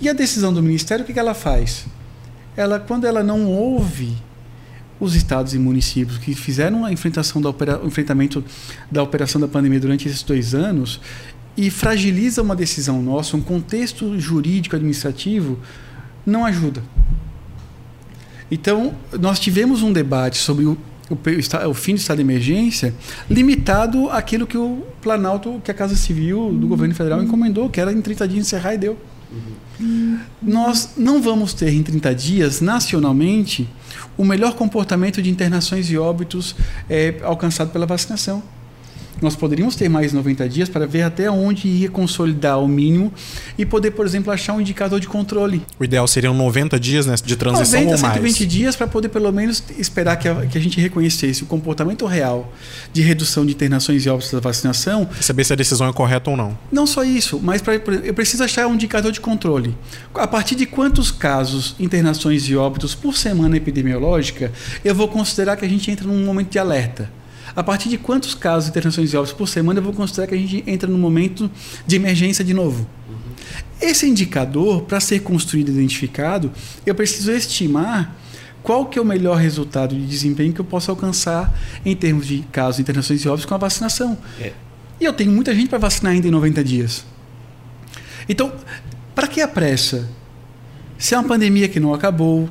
[0.00, 1.86] E a decisão do Ministério, o que ela faz?
[2.56, 4.16] Ela, quando ela não ouve
[4.98, 8.42] os estados e municípios que fizeram a enfrentação da opera, o enfrentamento
[8.90, 11.00] da operação da pandemia durante esses dois anos
[11.56, 15.58] e fragiliza uma decisão nossa, um contexto jurídico administrativo,
[16.24, 16.82] não ajuda.
[18.50, 20.78] Então, nós tivemos um debate sobre o
[21.10, 22.94] o, o, fim do estado de emergência
[23.30, 27.92] limitado àquilo que o Planalto, que a Casa Civil do governo federal encomendou, que era
[27.92, 28.98] em 30 dias encerrar e deu.
[29.78, 30.18] Uhum.
[30.42, 33.68] Nós não vamos ter em 30 dias, nacionalmente,
[34.16, 36.56] o melhor comportamento de internações e óbitos
[36.88, 38.42] é, alcançado pela vacinação
[39.20, 43.12] nós poderíamos ter mais 90 dias para ver até onde ia consolidar o mínimo
[43.56, 45.62] e poder, por exemplo, achar um indicador de controle.
[45.78, 48.14] O ideal seriam 90 dias né, de transição 90, ou mais?
[48.14, 52.06] 120 dias para poder, pelo menos, esperar que a, que a gente reconhecesse o comportamento
[52.06, 52.52] real
[52.92, 55.08] de redução de internações e óbitos da vacinação.
[55.18, 56.56] E saber se a decisão é correta ou não.
[56.70, 59.76] Não só isso, mas pra, eu preciso achar um indicador de controle.
[60.14, 64.52] A partir de quantos casos, internações e óbitos por semana epidemiológica,
[64.84, 67.10] eu vou considerar que a gente entra num momento de alerta.
[67.56, 70.34] A partir de quantos casos de internações de óbitos por semana eu vou considerar que
[70.34, 71.50] a gente entra no momento
[71.86, 72.86] de emergência de novo?
[73.08, 73.16] Uhum.
[73.80, 76.52] Esse indicador, para ser construído e identificado,
[76.84, 78.14] eu preciso estimar
[78.62, 82.40] qual que é o melhor resultado de desempenho que eu posso alcançar em termos de
[82.52, 84.18] casos de internações de óbitos com a vacinação.
[84.38, 84.52] É.
[85.00, 87.06] E eu tenho muita gente para vacinar ainda em 90 dias.
[88.28, 88.52] Então,
[89.14, 90.08] para que a pressa?
[90.98, 92.50] Se é uma pandemia que não acabou,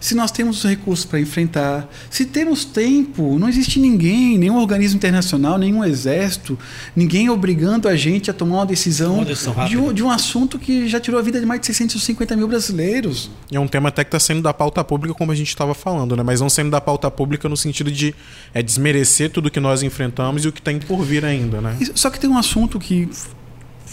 [0.00, 5.58] se nós temos recursos para enfrentar, se temos tempo, não existe ninguém, nenhum organismo internacional,
[5.58, 6.58] nenhum exército,
[6.96, 10.58] ninguém obrigando a gente a tomar uma decisão, uma decisão de, um, de, um, assunto
[10.58, 13.30] que já tirou a vida de mais de 650 mil brasileiros.
[13.52, 15.74] E é um tema até que está sendo da pauta pública, como a gente estava
[15.74, 16.22] falando, né?
[16.22, 18.14] mas não sendo da pauta pública no sentido de
[18.54, 21.60] é, desmerecer tudo que nós enfrentamos e o que tem por vir ainda.
[21.60, 21.76] Né?
[21.94, 23.06] Só que tem um assunto que,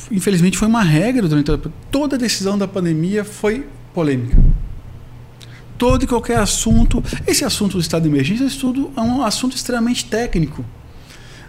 [0.09, 4.37] infelizmente, foi uma regra durante toda, toda a decisão da pandemia foi polêmica
[5.77, 7.03] todo e qualquer assunto.
[7.25, 10.65] Esse assunto do estado de emergência estudo, é um assunto extremamente técnico.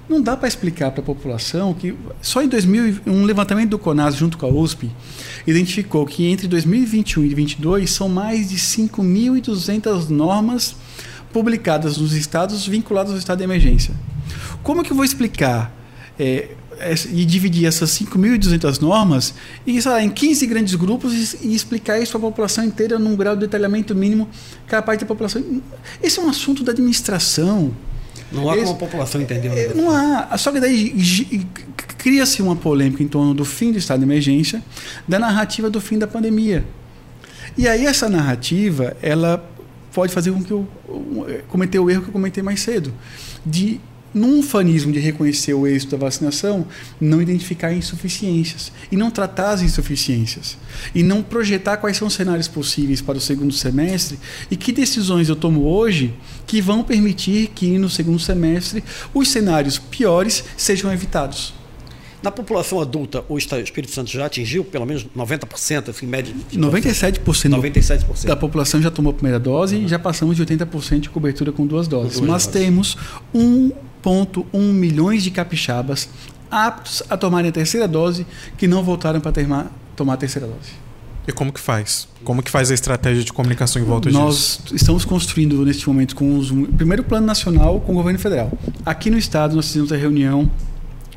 [0.09, 4.17] Não dá para explicar para a população que só em 2000, um levantamento do CONAS
[4.17, 4.91] junto com a USP
[5.47, 10.77] identificou que entre 2021 e 2022 são mais de 5.200 normas
[11.31, 13.95] publicadas nos estados vinculadas ao estado de emergência.
[14.63, 15.75] Como que eu vou explicar
[16.19, 16.57] é,
[17.13, 19.35] e dividir essas 5.200 normas
[19.67, 23.17] e, lá, em 15 grandes grupos e, e explicar isso para a população inteira num
[23.17, 24.29] grau de detalhamento mínimo
[24.67, 25.43] capaz da população.
[26.03, 27.73] Esse é um assunto da administração.
[28.31, 29.49] Não há Esse, como a população entender.
[29.49, 30.37] É, não há.
[30.37, 30.95] Só que daí
[31.97, 34.63] cria-se uma polêmica em torno do fim do estado de emergência,
[35.07, 36.65] da narrativa do fim da pandemia.
[37.57, 39.45] E aí essa narrativa, ela
[39.93, 40.69] pode fazer com que eu
[41.49, 42.93] cometer o erro que eu comentei mais cedo,
[43.45, 43.81] de
[44.13, 46.67] num fanismo de reconhecer o êxito da vacinação,
[47.01, 50.57] não identificar insuficiências e não tratar as insuficiências
[50.95, 54.19] e não projetar quais são os cenários possíveis para o segundo semestre
[54.51, 56.15] e que decisões eu tomo hoje
[56.47, 61.59] que vão permitir que no segundo semestre os cenários piores sejam evitados.
[62.21, 66.35] Na população adulta, o Espírito Santo já atingiu pelo menos 90%, assim, média?
[66.53, 68.27] 97%, 97%.
[68.27, 69.85] da população já tomou a primeira dose uhum.
[69.85, 72.15] e já passamos de 80% de cobertura com duas doses.
[72.15, 72.61] Com duas Mas doses.
[72.61, 72.97] temos
[74.05, 76.09] 1,1 milhões de capixabas
[76.51, 79.33] aptos a tomarem a terceira dose que não voltaram para
[79.95, 80.89] tomar a terceira dose.
[81.27, 82.09] E como que faz?
[82.25, 84.61] Como que faz a estratégia de comunicação em volta Nós disso?
[84.63, 88.51] Nós estamos construindo neste momento com os primeiro plano nacional com o governo federal.
[88.85, 90.51] Aqui no estado nós fizemos a reunião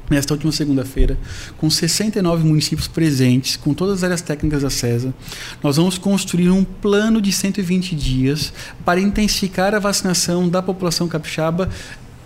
[0.09, 1.17] nesta última segunda-feira,
[1.57, 5.13] com 69 municípios presentes, com todas as áreas técnicas da CESA,
[5.63, 8.51] nós vamos construir um plano de 120 dias
[8.83, 11.69] para intensificar a vacinação da população capixaba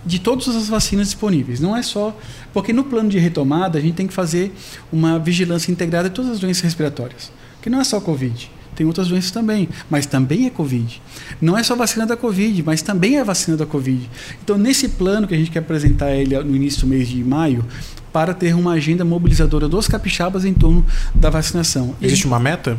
[0.06, 1.60] de todas as vacinas disponíveis.
[1.60, 2.16] Não é só.
[2.52, 4.54] Porque no plano de retomada, a gente tem que fazer
[4.92, 7.32] uma vigilância integrada de todas as doenças respiratórias.
[7.60, 11.02] Que não é só Covid tem outras doenças também, mas também é Covid.
[11.40, 14.08] Não é só vacina da Covid, mas também é vacina da Covid.
[14.44, 17.64] Então, nesse plano que a gente quer apresentar ele no início do mês de maio,
[18.12, 21.94] para ter uma agenda mobilizadora dos capixabas em torno da vacinação.
[22.00, 22.78] Existe uma meta?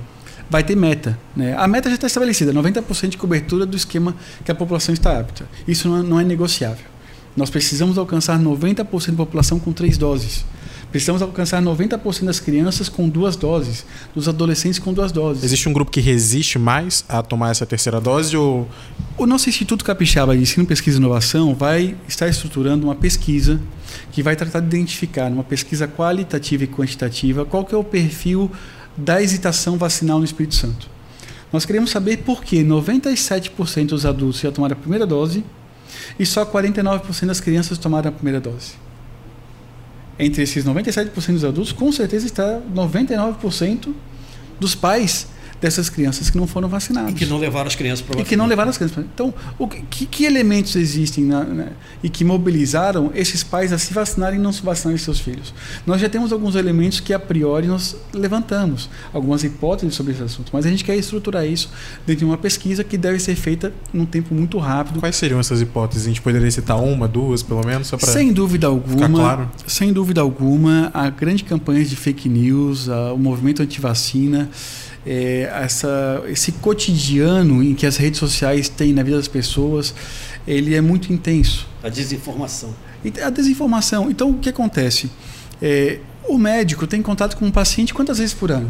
[0.50, 1.20] Vai ter meta.
[1.36, 1.56] Né?
[1.58, 5.48] A meta já está estabelecida, 90% de cobertura do esquema que a população está apta.
[5.68, 6.86] Isso não é, é negociável.
[7.38, 10.44] Nós precisamos alcançar 90% da população com três doses.
[10.90, 15.44] Precisamos alcançar 90% das crianças com duas doses, dos adolescentes com duas doses.
[15.44, 18.68] Existe um grupo que resiste mais a tomar essa terceira dose ou
[19.18, 23.60] o nosso Instituto Capixaba de Ensino, Pesquisa e Inovação vai estar estruturando uma pesquisa
[24.12, 28.50] que vai tratar de identificar, uma pesquisa qualitativa e quantitativa, qual que é o perfil
[28.96, 30.90] da hesitação vacinal no Espírito Santo.
[31.54, 35.44] Nós queremos saber por que 97% dos adultos já tomaram a primeira dose
[36.18, 38.74] e só 49% das crianças tomaram a primeira dose.
[40.20, 43.94] Entre esses 97% dos adultos, com certeza está 99%
[44.60, 45.28] dos pais
[45.60, 47.12] dessas crianças que não foram vacinadas.
[47.12, 49.04] E que não levaram as crianças para E que não levaram as crianças.
[49.14, 51.72] Então, o que, que elementos existem na, né,
[52.04, 55.54] e que mobilizaram esses pais a se vacinarem e não se vacinarem seus filhos?
[55.86, 60.50] Nós já temos alguns elementos que a priori nós levantamos, algumas hipóteses sobre esse assunto,
[60.54, 61.70] mas a gente quer estruturar isso
[62.06, 65.00] dentro de uma pesquisa que deve ser feita num tempo muito rápido.
[65.00, 66.06] Quais seriam essas hipóteses?
[66.06, 69.10] A gente poderia citar uma, duas, pelo menos, só para Sem dúvida alguma.
[69.10, 69.52] Claro.
[69.66, 74.50] Sem dúvida alguma, a grande campanha de fake news, a, o movimento anti-vacina,
[75.08, 79.96] é, essa, esse cotidiano em que as redes sociais têm na vida das pessoas,
[80.46, 81.66] ele é muito intenso.
[81.82, 82.76] A desinformação.
[83.24, 84.12] A desinformação.
[84.12, 85.10] Então, o que acontece?
[85.62, 88.70] É, o médico tem contato com um paciente quantas vezes por ano?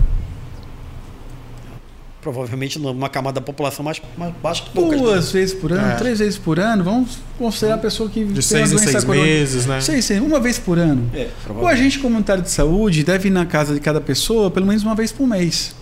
[2.21, 5.00] Provavelmente numa camada da população mais, mais baixa que poucas.
[5.00, 5.95] Duas vezes por ano, é.
[5.95, 6.84] três vezes por ano.
[6.84, 9.80] Vamos considerar a pessoa que de tem seis doença seis meses, né?
[9.82, 11.10] Seis, seis, uma vez por ano.
[11.13, 14.84] É, o agente comunitário de saúde deve ir na casa de cada pessoa pelo menos
[14.84, 15.76] uma vez por mês.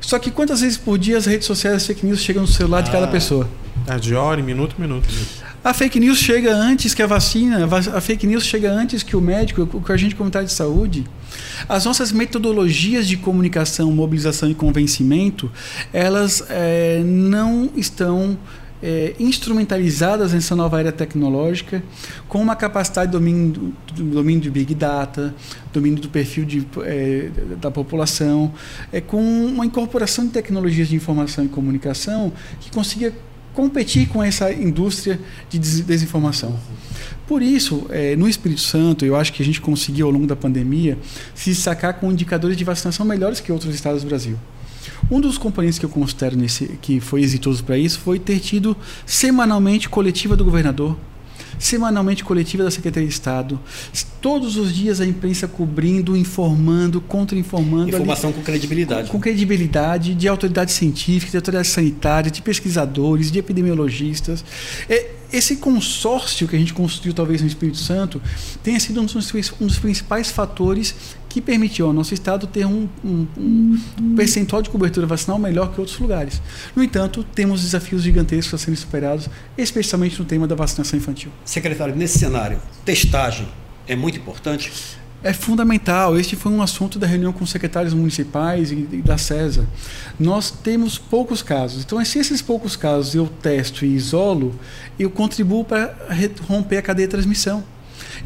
[0.00, 2.78] Só que quantas vezes por dia as redes sociais as fake news chegam no celular
[2.78, 3.08] ah, de cada ah.
[3.08, 3.48] pessoa?
[3.86, 5.08] É de hora, minuto, minuto.
[5.64, 9.20] A fake news chega antes que a vacina, a fake news chega antes que o
[9.20, 11.04] médico, que a gente comunitário de saúde.
[11.68, 15.50] As nossas metodologias de comunicação, mobilização e convencimento,
[15.92, 18.38] elas é, não estão
[18.82, 21.82] é, instrumentalizadas nessa nova era tecnológica,
[22.28, 25.34] com uma capacidade de domínio do, domínio de Big Data,
[25.72, 28.52] domínio do perfil de, é, da população,
[28.92, 33.12] é, com uma incorporação de tecnologias de informação e comunicação que consiga
[33.52, 35.18] competir com essa indústria
[35.50, 36.56] de desinformação.
[37.26, 40.36] Por isso, é, no Espírito Santo, eu acho que a gente conseguiu, ao longo da
[40.36, 40.96] pandemia,
[41.34, 44.38] se destacar com indicadores de vacinação melhores que outros estados do Brasil.
[45.10, 48.76] Um dos componentes que eu considero nesse, que foi exitoso para isso foi ter tido
[49.06, 50.96] semanalmente coletiva do governador,
[51.58, 53.58] semanalmente coletiva da Secretaria de Estado,
[54.20, 57.88] todos os dias a imprensa cobrindo, informando, contra-informando.
[57.88, 59.06] Informação ali, com credibilidade.
[59.08, 64.44] Com, com, credibilidade de autoridades científicas, de autoridades sanitárias, de pesquisadores, de epidemiologistas.
[64.88, 68.20] É, esse consórcio que a gente construiu talvez no Espírito Santo
[68.62, 70.94] tenha sido um dos, um dos principais fatores
[71.28, 75.80] que permitiu ao nosso estado ter um, um, um, percentual de cobertura vacinal melhor que
[75.80, 76.40] outros lugares.
[76.74, 81.30] No entanto, temos desafios gigantescos a serem superados, especialmente no tema da vacinação infantil.
[81.44, 83.46] Secretário, nesse cenário, testagem
[83.86, 84.70] é muito importante?
[85.22, 86.16] É fundamental.
[86.16, 89.66] Este foi um assunto da reunião com os secretários municipais e da CESA.
[90.20, 91.82] Nós temos poucos casos.
[91.82, 94.54] Então, se esses poucos casos eu testo e isolo,
[94.98, 95.96] eu contribuo para
[96.46, 97.64] romper a cadeia de transmissão.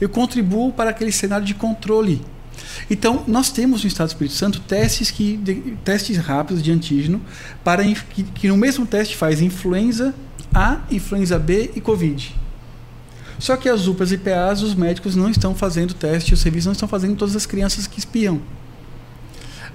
[0.00, 2.20] Eu contribuo para aquele cenário de controle
[2.90, 7.20] Então, nós temos no Estado do Espírito Santo testes, que, de, testes rápidos de antígeno
[7.62, 10.14] para que, que no mesmo teste faz influenza
[10.54, 12.34] A, influenza B e Covid.
[13.38, 16.72] Só que as UPAs e PAs, os médicos não estão fazendo teste, os serviços não
[16.72, 18.40] estão fazendo todas as crianças que espiam.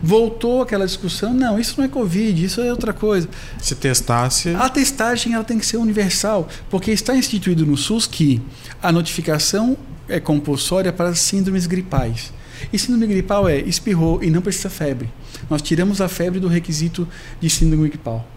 [0.02, 3.28] Voltou aquela discussão, não, isso não é Covid, isso é outra coisa.
[3.60, 4.50] Se testasse.
[4.56, 8.42] A testagem ela tem que ser universal, porque está instituído no SUS que
[8.82, 9.76] a notificação
[10.08, 12.32] é compulsória para síndromes gripais.
[12.72, 15.10] E síndrome gripal é espirrou e não precisa febre.
[15.50, 17.08] Nós tiramos a febre do requisito
[17.40, 18.28] de síndrome gripal.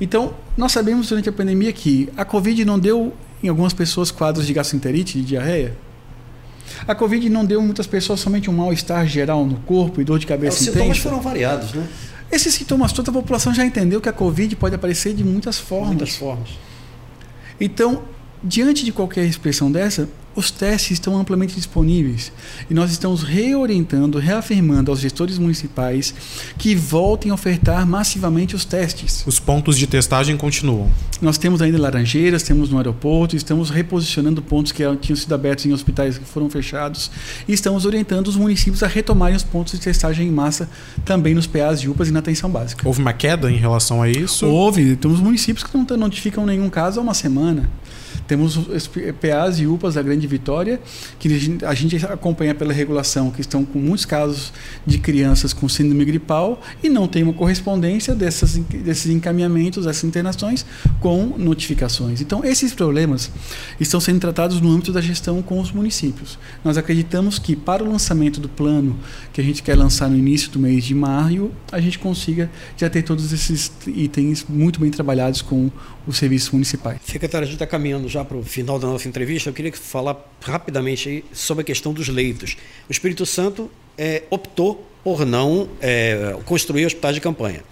[0.00, 3.12] Então, nós sabemos durante a pandemia que a Covid não deu
[3.42, 5.76] em algumas pessoas quadros de gastroenterite, de diarreia.
[6.86, 10.18] A Covid não deu em muitas pessoas somente um mal-estar geral no corpo e dor
[10.18, 10.78] de cabeça Os intensa.
[10.78, 11.86] sintomas foram variados, né?
[12.30, 15.88] Esses sintomas toda a população já entendeu que a Covid pode aparecer de muitas formas.
[15.88, 16.50] Muitas formas.
[17.58, 18.02] Então,
[18.44, 20.08] diante de qualquer expressão dessa,
[20.38, 22.32] os testes estão amplamente disponíveis
[22.70, 26.14] e nós estamos reorientando, reafirmando aos gestores municipais
[26.56, 29.24] que voltem a ofertar massivamente os testes.
[29.26, 30.90] Os pontos de testagem continuam.
[31.20, 35.72] Nós temos ainda Laranjeiras, temos no aeroporto, estamos reposicionando pontos que tinham sido abertos em
[35.72, 37.10] hospitais que foram fechados
[37.48, 40.68] e estamos orientando os municípios a retomarem os pontos de testagem em massa
[41.04, 42.86] também nos PAs de UPAs e na atenção básica.
[42.86, 44.46] Houve uma queda em relação a isso?
[44.46, 44.94] Houve.
[44.94, 47.68] Temos municípios que não notificam nenhum caso há uma semana.
[48.28, 50.78] Temos os PAs e UPAs da Grande Vitória,
[51.18, 51.28] que
[51.66, 54.52] a gente acompanha pela regulação, que estão com muitos casos
[54.86, 60.66] de crianças com síndrome gripal e não tem uma correspondência dessas, desses encaminhamentos, dessas internações
[61.00, 62.20] com notificações.
[62.20, 63.30] Então, esses problemas
[63.80, 66.38] estão sendo tratados no âmbito da gestão com os municípios.
[66.62, 68.98] Nós acreditamos que para o lançamento do plano
[69.32, 72.90] que a gente quer lançar no início do mês de maio, a gente consiga já
[72.90, 75.70] ter todos esses itens muito bem trabalhados com
[76.06, 77.00] os serviços municipais.
[77.04, 79.48] Secretário, a gente está caminhando já para o final da nossa entrevista.
[79.48, 82.56] Eu queria falar rapidamente sobre a questão dos leitos.
[82.88, 87.62] O Espírito Santo é, optou por não é, construir hospitais de campanha.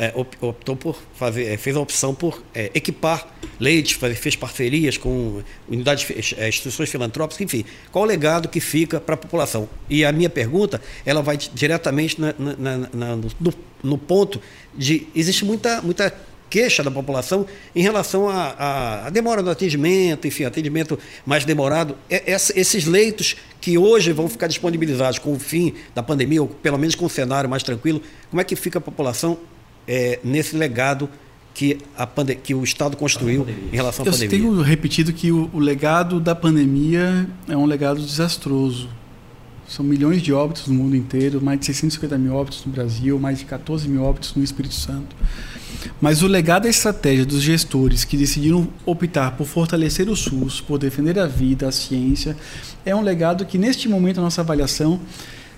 [0.00, 3.26] É, optou por fazer, é, fez a opção por é, equipar
[3.58, 6.06] leitos, fez parcerias com unidades,
[6.36, 7.64] é, instituições filantrópicas, enfim.
[7.90, 9.68] Qual o legado que fica para a população?
[9.90, 14.40] E a minha pergunta, ela vai diretamente na, na, na, no, no, ponto
[14.72, 16.14] de existe muita, muita
[16.48, 21.96] queixa da população em relação à demora do atendimento, enfim, atendimento mais demorado.
[22.08, 26.78] É, esses leitos que hoje vão ficar disponibilizados com o fim da pandemia, ou pelo
[26.78, 29.38] menos com um cenário mais tranquilo, como é que fica a população
[29.86, 31.08] é, nesse legado
[31.54, 32.06] que, a
[32.40, 34.26] que o Estado construiu em relação à pandemia?
[34.26, 38.88] Eu tenho repetido que o, o legado da pandemia é um legado desastroso.
[39.66, 43.40] São milhões de óbitos no mundo inteiro, mais de 650 mil óbitos no Brasil, mais
[43.40, 45.14] de 14 mil óbitos no Espírito Santo.
[46.00, 50.78] Mas o legado da estratégia dos gestores que decidiram optar por fortalecer o SUS, por
[50.78, 52.36] defender a vida, a ciência,
[52.84, 55.00] é um legado que, neste momento, a nossa avaliação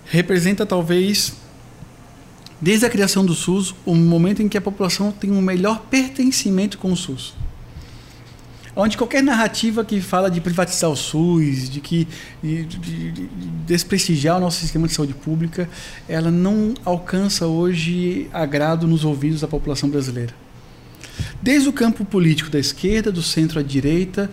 [0.04, 1.32] representa talvez,
[2.60, 6.78] desde a criação do SUS, o momento em que a população tem um melhor pertencimento
[6.78, 7.39] com o SUS
[8.80, 12.08] onde qualquer narrativa que fala de privatizar o SUS, de que
[12.42, 13.28] de, de, de
[13.66, 15.68] desprestigiar o nosso sistema de saúde pública,
[16.08, 20.34] ela não alcança hoje agrado nos ouvidos da população brasileira.
[21.42, 24.30] Desde o campo político da esquerda, do centro à direita,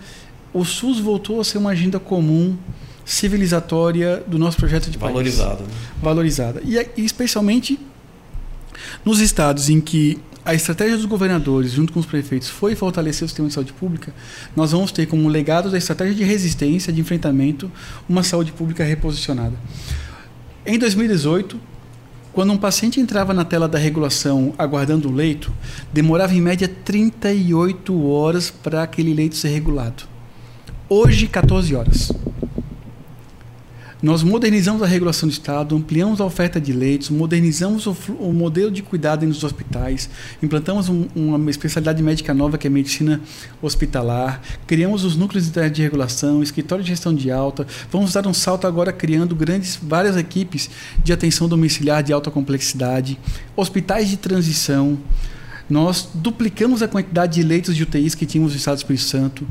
[0.53, 2.57] o SUS voltou a ser uma agenda comum,
[3.05, 5.57] civilizatória do nosso projeto de Valorizada.
[5.57, 5.69] país.
[6.01, 6.61] Valorizada.
[6.61, 6.61] Né?
[6.63, 6.93] Valorizada.
[6.95, 7.79] E, e especialmente
[9.03, 13.27] nos estados em que a estratégia dos governadores, junto com os prefeitos, foi fortalecer o
[13.27, 14.13] sistema de saúde pública,
[14.55, 17.69] nós vamos ter como legado da estratégia de resistência, de enfrentamento,
[18.07, 19.57] uma saúde pública reposicionada.
[20.65, 21.59] Em 2018,
[22.31, 25.51] quando um paciente entrava na tela da regulação aguardando o leito,
[25.91, 30.03] demorava em média 38 horas para aquele leito ser regulado.
[30.87, 32.13] Hoje, 14 horas.
[33.99, 38.69] Nós modernizamos a regulação do Estado, ampliamos a oferta de leitos, modernizamos o, o modelo
[38.69, 40.07] de cuidado nos hospitais,
[40.41, 43.19] implantamos um, uma especialidade médica nova que é medicina
[43.59, 48.67] hospitalar, criamos os núcleos de regulação, escritório de gestão de alta, vamos dar um salto
[48.67, 50.69] agora criando grandes, várias equipes
[51.03, 53.17] de atenção domiciliar de alta complexidade,
[53.55, 54.99] hospitais de transição,
[55.69, 59.47] nós duplicamos a quantidade de leitos de UTIs que tínhamos no Estado do Espírito Santo.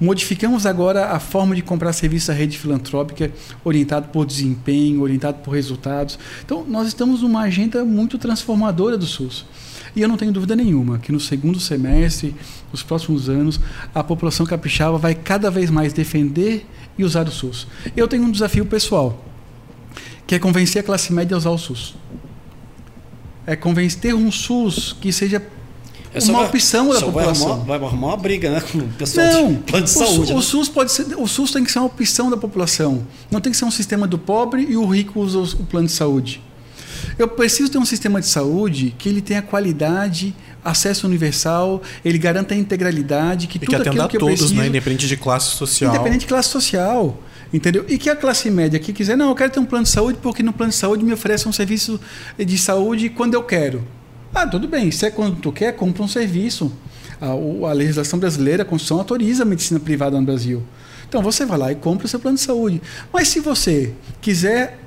[0.00, 3.30] Modificamos agora a forma de comprar serviço da rede filantrópica,
[3.62, 6.18] orientado por desempenho, orientado por resultados.
[6.44, 9.44] Então, nós estamos numa agenda muito transformadora do SUS.
[9.94, 12.34] E eu não tenho dúvida nenhuma que no segundo semestre,
[12.72, 13.60] nos próximos anos,
[13.94, 16.66] a população capixaba vai cada vez mais defender
[16.96, 17.66] e usar o SUS.
[17.96, 19.24] Eu tenho um desafio pessoal,
[20.26, 21.94] que é convencer a classe média a usar o SUS.
[23.46, 25.42] É convencer um SUS que seja
[26.26, 27.12] uma opção da população.
[27.12, 29.94] Vai arrumar, vai arrumar, uma briga né, com o pessoal Não, de plano de o,
[29.94, 30.32] saúde.
[30.32, 30.42] O, né?
[30.42, 33.06] SUS pode ser, o SUS tem que ser uma opção da população.
[33.30, 35.92] Não tem que ser um sistema do pobre e o rico usa o plano de
[35.92, 36.42] saúde.
[37.18, 42.54] Eu preciso ter um sistema de saúde que ele tenha qualidade, acesso universal, ele garanta
[42.54, 44.66] a integralidade, que e tudo que atenda aquilo a que eu todos, preciso, né?
[44.66, 45.94] Independente de classe social.
[45.94, 47.18] Independente de classe social.
[47.52, 47.84] Entendeu?
[47.88, 50.18] E que a classe média que quiser, não, eu quero ter um plano de saúde
[50.20, 51.98] porque no plano de saúde me oferece um serviço
[52.38, 53.82] de saúde quando eu quero.
[54.34, 56.72] Ah, tudo bem, se é quando tu quer, compra um serviço.
[57.20, 60.62] A, a legislação brasileira, a Constituição autoriza a medicina privada no Brasil.
[61.08, 62.82] Então você vai lá e compra o seu plano de saúde.
[63.12, 64.78] Mas se você quiser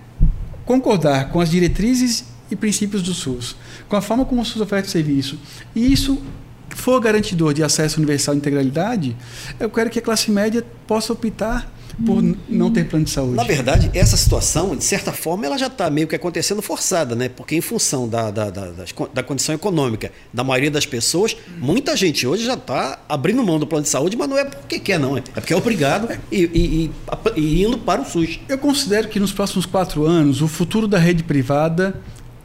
[0.65, 3.55] concordar com as diretrizes e princípios do SUS,
[3.89, 5.39] com a forma como o SUS oferece o serviço,
[5.75, 6.21] e isso
[6.69, 9.15] for garantidor de acesso universal e integralidade,
[9.59, 11.69] eu quero que a classe média possa optar
[12.05, 13.35] por não ter plano de saúde.
[13.35, 17.29] Na verdade, essa situação, de certa forma, ela já está meio que acontecendo forçada, né?
[17.29, 18.71] Porque em função da, da, da,
[19.13, 23.67] da, condição econômica da maioria das pessoas, muita gente hoje já está abrindo mão do
[23.67, 25.17] plano de saúde, mas não é porque quer, não.
[25.17, 26.91] É porque é obrigado e, e,
[27.35, 28.39] e, e indo para o SUS.
[28.47, 31.95] Eu considero que nos próximos quatro anos, o futuro da rede privada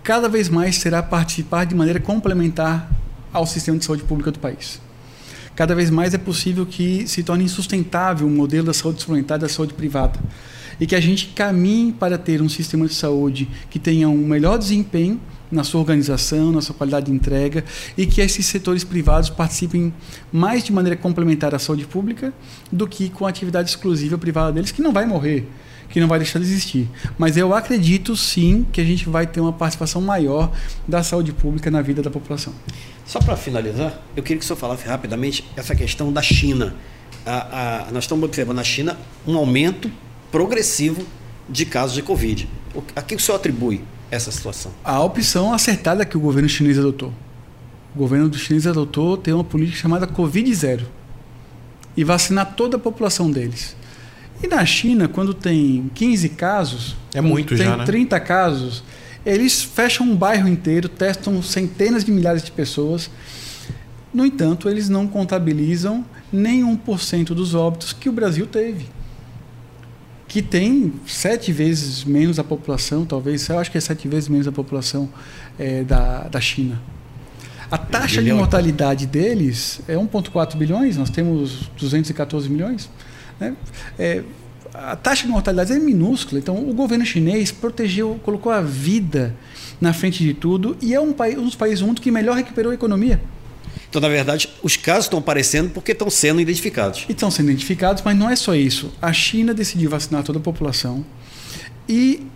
[0.03, 2.91] cada vez mais será participar de maneira complementar
[3.33, 4.86] ao sistema de saúde pública do país
[5.57, 9.49] cada vez mais é possível que se torne insustentável o modelo da saúde suplementar da
[9.49, 10.21] saúde privada.
[10.79, 14.59] E que a gente caminhe para ter um sistema de saúde que tenha um melhor
[14.59, 15.19] desempenho
[15.51, 17.65] na sua organização, na sua qualidade de entrega
[17.97, 19.95] e que esses setores privados participem
[20.31, 22.35] mais de maneira complementar à saúde pública
[22.71, 25.49] do que com a atividade exclusiva privada deles, que não vai morrer
[25.89, 26.89] que não vai deixar de existir.
[27.19, 30.51] Mas eu acredito sim que a gente vai ter uma participação maior
[30.87, 32.53] da saúde pública na vida da população.
[33.05, 36.75] Só para finalizar, eu queria que o senhor falasse rapidamente essa questão da China.
[37.25, 39.91] A, a, nós estamos observando na China um aumento
[40.31, 41.07] progressivo
[41.49, 42.49] de casos de Covid.
[42.95, 44.73] A que o senhor atribui essa situação?
[44.85, 47.13] A opção acertada que o governo chinês adotou.
[47.95, 50.87] O governo do chinês adotou ter uma política chamada Covid zero
[51.97, 53.75] e vacinar toda a população deles.
[54.43, 57.85] E na China, quando tem 15 casos, é muito tem já, né?
[57.85, 58.83] 30 casos,
[59.25, 63.11] eles fecham um bairro inteiro, testam centenas de milhares de pessoas.
[64.13, 68.87] No entanto, eles não contabilizam nem 1% dos óbitos que o Brasil teve.
[70.29, 74.47] Que tem sete vezes menos a população, talvez, eu acho que é sete vezes menos
[74.47, 75.09] a população
[75.59, 76.81] é, da, da China.
[77.71, 82.89] A taxa de mortalidade deles é 1,4 bilhões, nós temos 214 milhões.
[83.39, 83.55] Né?
[83.99, 84.23] É,
[84.75, 89.35] a taxa de mortalidade é minúscula, então o governo chinês protegeu, colocou a vida
[89.81, 92.37] na frente de tudo e é um, país, um dos países do mundo que melhor
[92.37, 93.21] recuperou a economia.
[93.89, 97.07] Então, na verdade, os casos estão aparecendo porque estão sendo identificados.
[97.09, 98.93] E estão sendo identificados, mas não é só isso.
[99.01, 101.05] A China decidiu vacinar toda a população
[101.89, 102.27] e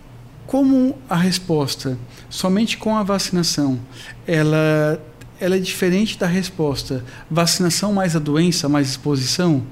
[0.47, 1.97] como a resposta
[2.29, 3.79] somente com a vacinação
[4.25, 5.01] ela,
[5.39, 9.63] ela é diferente da resposta vacinação mais a doença, mais exposição,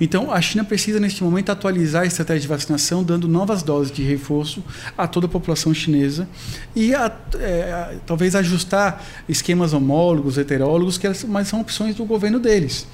[0.00, 4.02] então, a China precisa, neste momento, atualizar a estratégia de vacinação, dando novas doses de
[4.02, 4.62] reforço
[4.96, 6.28] a toda a população chinesa
[6.74, 12.86] e a, é, talvez ajustar esquemas homólogos, heterólogos, que mas são opções do governo deles.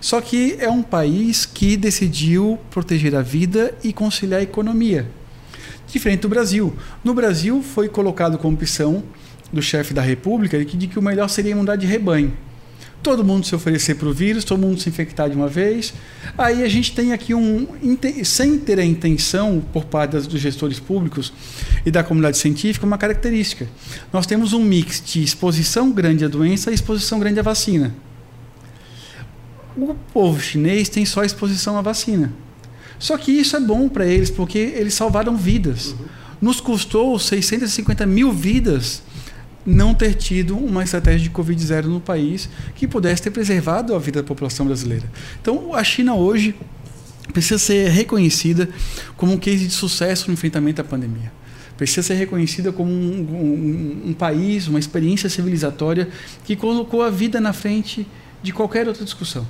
[0.00, 5.10] Só que é um país que decidiu proteger a vida e conciliar a economia.
[5.88, 6.74] Diferente do Brasil.
[7.02, 9.02] No Brasil, foi colocado como opção
[9.52, 12.32] do chefe da República de que o melhor seria imunidade de rebanho
[13.02, 15.92] todo mundo se oferecer para o vírus, todo mundo se infectar de uma vez.
[16.38, 17.66] Aí a gente tem aqui um,
[18.24, 21.32] sem ter a intenção por parte dos gestores públicos
[21.84, 23.68] e da comunidade científica, uma característica.
[24.12, 27.94] Nós temos um mix de exposição grande à doença e exposição grande à vacina.
[29.76, 32.32] O povo chinês tem só exposição à vacina.
[32.98, 35.88] Só que isso é bom para eles, porque eles salvaram vidas.
[35.88, 36.06] Uhum.
[36.40, 39.02] Nos custou 650 mil vidas
[39.64, 43.98] não ter tido uma estratégia de Covid zero no país que pudesse ter preservado a
[43.98, 45.10] vida da população brasileira.
[45.40, 46.54] Então, a China hoje
[47.32, 48.68] precisa ser reconhecida
[49.16, 51.32] como um case de sucesso no enfrentamento à pandemia.
[51.76, 56.08] Precisa ser reconhecida como um, um, um país, uma experiência civilizatória
[56.44, 58.06] que colocou a vida na frente
[58.42, 59.46] de qualquer outra discussão.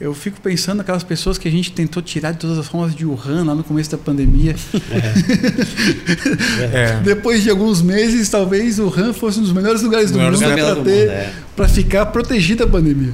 [0.00, 3.04] Eu fico pensando naquelas pessoas que a gente tentou tirar de todas as formas de
[3.04, 4.54] Wuhan lá no começo da pandemia.
[6.72, 6.94] É.
[6.94, 7.00] é.
[7.02, 11.08] Depois de alguns meses, talvez Wuhan fosse um dos melhores lugares do mundo para ter,
[11.08, 11.32] é.
[11.56, 13.12] para ficar protegido da pandemia.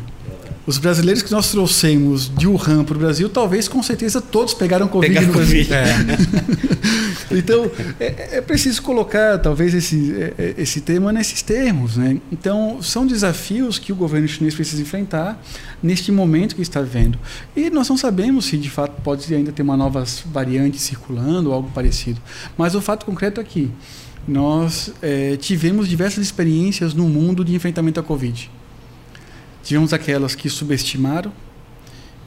[0.67, 4.89] Os brasileiros que nós trouxemos de Wuhan para o Brasil, talvez com certeza todos pegaram
[4.89, 5.67] Covid Pegaram no Brasil.
[5.67, 5.75] COVID.
[5.75, 7.37] É.
[7.37, 11.99] então, é, é, preciso colocar talvez esse, é, é, esse tema nesses termos.
[11.99, 12.19] Né?
[12.33, 15.39] Então, são desafios que o governo chinês precisa enfrentar
[15.83, 17.19] neste momento que está vivendo.
[17.55, 20.03] E nós não sabemos se de fato pode ainda ter uma nova
[20.33, 22.23] variante circulando ou algo parecido.
[22.57, 23.71] Mas o fato concreto é que
[24.27, 28.51] nós é, tivemos diversas experiências no mundo de enfrentamento à Covid
[29.65, 31.33] Tivemos aquelas que subestimaram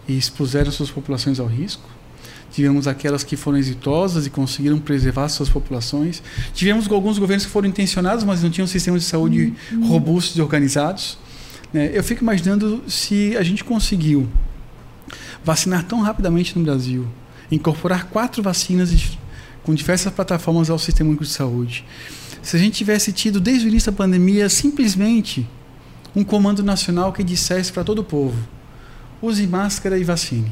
[0.08, 1.88] e expuseram suas populações ao risco.
[2.52, 6.24] Tivemos aquelas que foram exitosas e conseguiram preservar suas populações.
[6.54, 9.88] Tivemos alguns governos que foram intencionados, mas não tinham sistemas de saúde uhum.
[9.88, 11.18] robustos e organizados.
[11.74, 14.28] É, eu fico imaginando se a gente conseguiu
[15.44, 17.08] vacinar tão rapidamente no Brasil,
[17.52, 19.18] incorporar quatro vacinas
[19.64, 21.86] com diversas plataformas ao sistema único de saúde.
[22.42, 25.48] Se a gente tivesse tido desde o início da pandemia simplesmente
[26.18, 28.36] um comando nacional que dissesse para todo o povo:
[29.22, 30.52] use máscara e vacine.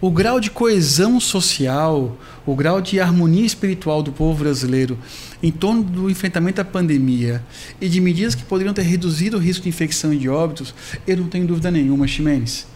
[0.00, 4.98] O grau de coesão social, o grau de harmonia espiritual do povo brasileiro
[5.42, 7.44] em torno do enfrentamento da pandemia
[7.80, 10.74] e de medidas que poderiam ter reduzido o risco de infecção e de óbitos,
[11.06, 12.66] eu não tenho dúvida nenhuma, Ximenes.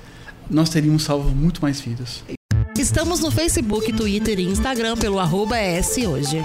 [0.50, 2.24] Nós teríamos salvo muito mais vidas.
[2.76, 5.56] Estamos no Facebook, Twitter e Instagram pelo arroba
[6.08, 6.42] hoje.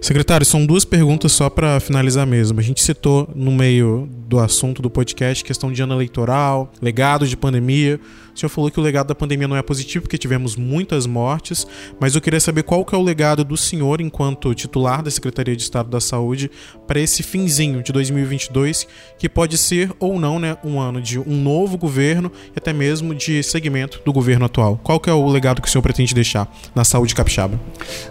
[0.00, 2.60] Secretário, são duas perguntas só para finalizar mesmo.
[2.60, 7.36] A gente citou no meio do assunto do podcast questão de ano eleitoral, legado de
[7.36, 8.00] pandemia.
[8.34, 11.66] O senhor falou que o legado da pandemia não é positivo porque tivemos muitas mortes,
[11.98, 15.56] mas eu queria saber qual que é o legado do senhor enquanto titular da Secretaria
[15.56, 16.50] de Estado da Saúde
[16.86, 18.86] para esse finzinho de 2022,
[19.18, 23.14] que pode ser ou não, né, um ano de um novo governo e até mesmo
[23.14, 24.78] de segmento do governo atual.
[24.82, 27.58] Qual que é o legado que o senhor pretende deixar na saúde capixaba?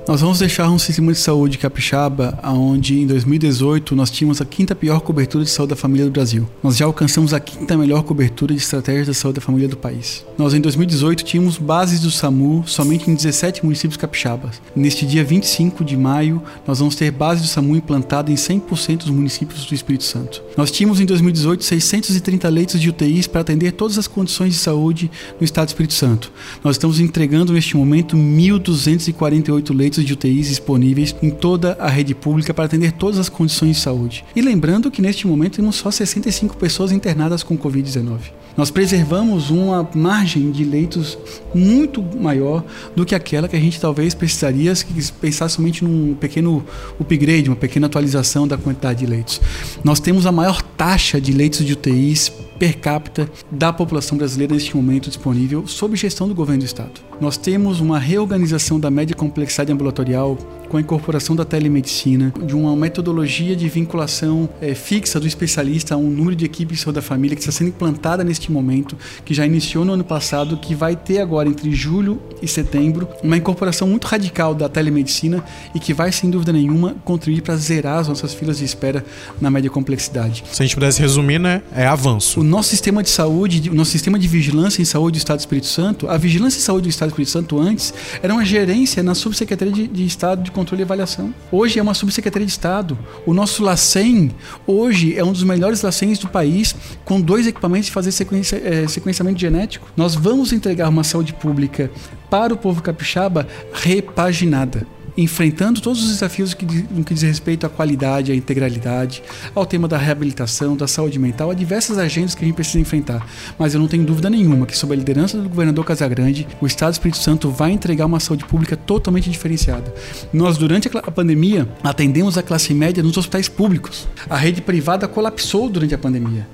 [0.08, 4.74] Nós vamos deixar um sistema de saúde capixaba onde em 2018 nós tínhamos a quinta
[4.74, 6.48] pior cobertura de saúde da família do Brasil.
[6.64, 10.26] Nós já alcançamos a quinta melhor cobertura de estratégia da saúde da família do país.
[10.38, 14.62] Nós, em 2018, tínhamos bases do SAMU somente em 17 municípios capixabas.
[14.76, 19.10] Neste dia 25 de maio, nós vamos ter base do SAMU implantada em 100% dos
[19.10, 20.44] municípios do Espírito Santo.
[20.58, 25.12] Nós tínhamos, em 2018, 630 leitos de UTIs para atender todas as condições de saúde
[25.40, 26.32] no estado do Espírito Santo.
[26.64, 32.54] Nós estamos entregando, neste momento, 1.248 leitos de UTIs disponíveis em toda a rede pública
[32.54, 34.26] para atender todas as condições de saúde.
[34.36, 38.20] E lembrando que, neste momento, temos só 65 pessoas internadas com Covid-19.
[38.58, 41.18] Nós preservamos uma margem de leitos
[41.54, 42.64] muito maior
[42.96, 46.64] do que aquela que a gente talvez precisaria se pensar somente num pequeno
[47.00, 49.42] upgrade, uma pequena atualização da quantidade de leitos.
[49.84, 54.76] Nós temos a maior taxa de leitos de UTIs per capita da população brasileira neste
[54.76, 57.02] momento disponível sob gestão do governo do estado.
[57.20, 60.38] Nós temos uma reorganização da média complexidade ambulatorial
[60.70, 65.98] com a incorporação da telemedicina, de uma metodologia de vinculação é, fixa do especialista a
[65.98, 69.34] um número de equipes de saúde da família que está sendo implantada neste momento, que
[69.34, 73.88] já iniciou no ano passado, que vai ter agora entre julho e setembro uma incorporação
[73.88, 75.44] muito radical da telemedicina
[75.74, 79.06] e que vai, sem dúvida nenhuma, contribuir para zerar as nossas filas de espera
[79.40, 80.44] na média complexidade.
[80.52, 84.18] Se a gente pudesse resumir, né, é avanço nosso sistema de saúde, o nosso sistema
[84.18, 87.10] de vigilância em saúde do Estado do Espírito Santo, a vigilância em saúde do Estado
[87.10, 90.86] do Espírito Santo antes era uma gerência na Subsecretaria de, de Estado de Controle e
[90.86, 91.34] Avaliação.
[91.52, 92.98] Hoje é uma Subsecretaria de Estado.
[93.26, 94.32] O nosso LACEN
[94.66, 98.88] hoje é um dos melhores LACENs do país, com dois equipamentos de fazer sequência, é,
[98.88, 99.92] sequenciamento genético.
[99.98, 101.92] Nós vamos entregar uma saúde pública
[102.30, 104.88] para o povo capixaba repaginada
[105.18, 109.88] enfrentando todos os desafios que, no que diz respeito à qualidade, à integralidade, ao tema
[109.88, 113.26] da reabilitação, da saúde mental, a diversas agendas que a gente precisa enfrentar.
[113.58, 116.92] Mas eu não tenho dúvida nenhuma que, sob a liderança do governador Casagrande, o Estado
[116.92, 119.94] do Espírito Santo vai entregar uma saúde pública totalmente diferenciada.
[120.34, 124.08] Nós, durante a pandemia, atendemos a classe média nos hospitais públicos.
[124.30, 126.48] A rede privada colapsou durante a pandemia.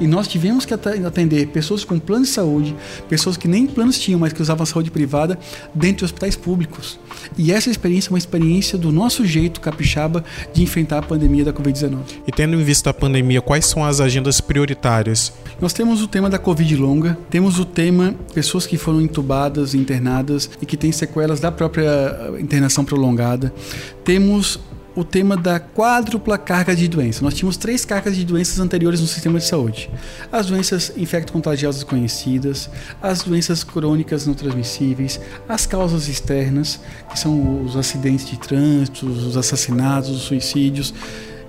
[0.00, 2.74] E nós tivemos que atender pessoas com plano de saúde,
[3.08, 5.38] pessoas que nem planos tinham, mas que usavam saúde privada,
[5.74, 6.98] dentro de hospitais públicos.
[7.36, 11.52] E essa experiência é uma experiência do nosso jeito capixaba de enfrentar a pandemia da
[11.52, 11.98] Covid-19.
[12.26, 15.32] E tendo em vista a pandemia, quais são as agendas prioritárias?
[15.60, 20.48] Nós temos o tema da Covid longa, temos o tema pessoas que foram entubadas, internadas
[20.62, 23.52] e que têm sequelas da própria internação prolongada.
[24.04, 24.60] Temos
[24.98, 27.22] o tema da quádrupla carga de doenças.
[27.22, 29.88] Nós tínhamos três cargas de doenças anteriores no sistema de saúde:
[30.32, 32.68] as doenças infecto-contagiosas conhecidas,
[33.00, 39.36] as doenças crônicas não transmissíveis, as causas externas, que são os acidentes de trânsito, os
[39.36, 40.92] assassinatos, os suicídios.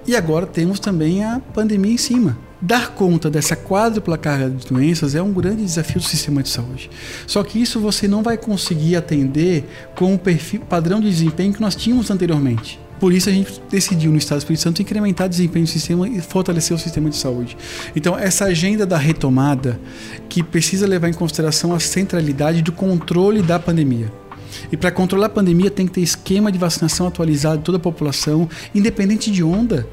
[0.06, 2.38] E agora temos também a pandemia em cima.
[2.62, 6.90] Dar conta dessa quádrupla carga de doenças é um grande desafio do sistema de saúde.
[7.26, 11.62] Só que isso você não vai conseguir atender com o perfil, padrão de desempenho que
[11.62, 12.80] nós tínhamos anteriormente.
[13.00, 16.08] Por isso a gente decidiu no Estado do Espírito Santo incrementar o desempenho do sistema
[16.08, 17.58] e fortalecer o sistema de saúde.
[17.96, 19.80] Então, essa agenda da retomada,
[20.28, 24.12] que precisa levar em consideração a centralidade do controle da pandemia.
[24.72, 28.50] E para controlar a pandemia tem que ter esquema de vacinação atualizado toda a população,
[28.74, 29.88] independente de onda.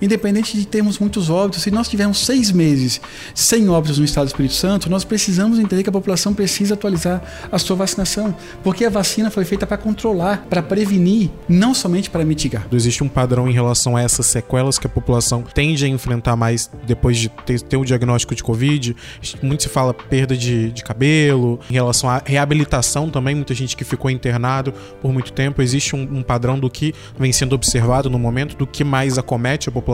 [0.00, 3.00] Independente de termos muitos óbitos, se nós tivermos seis meses
[3.34, 7.22] sem óbitos no estado do Espírito Santo, nós precisamos entender que a população precisa atualizar
[7.50, 12.24] a sua vacinação, porque a vacina foi feita para controlar, para prevenir, não somente para
[12.24, 12.66] mitigar.
[12.72, 16.70] Existe um padrão em relação a essas sequelas que a população tende a enfrentar mais
[16.86, 18.94] depois de ter, ter o diagnóstico de Covid.
[19.42, 23.84] Muito se fala perda de, de cabelo, em relação à reabilitação também, muita gente que
[23.84, 25.60] ficou internado por muito tempo.
[25.62, 29.68] Existe um, um padrão do que vem sendo observado no momento, do que mais acomete
[29.68, 29.87] a população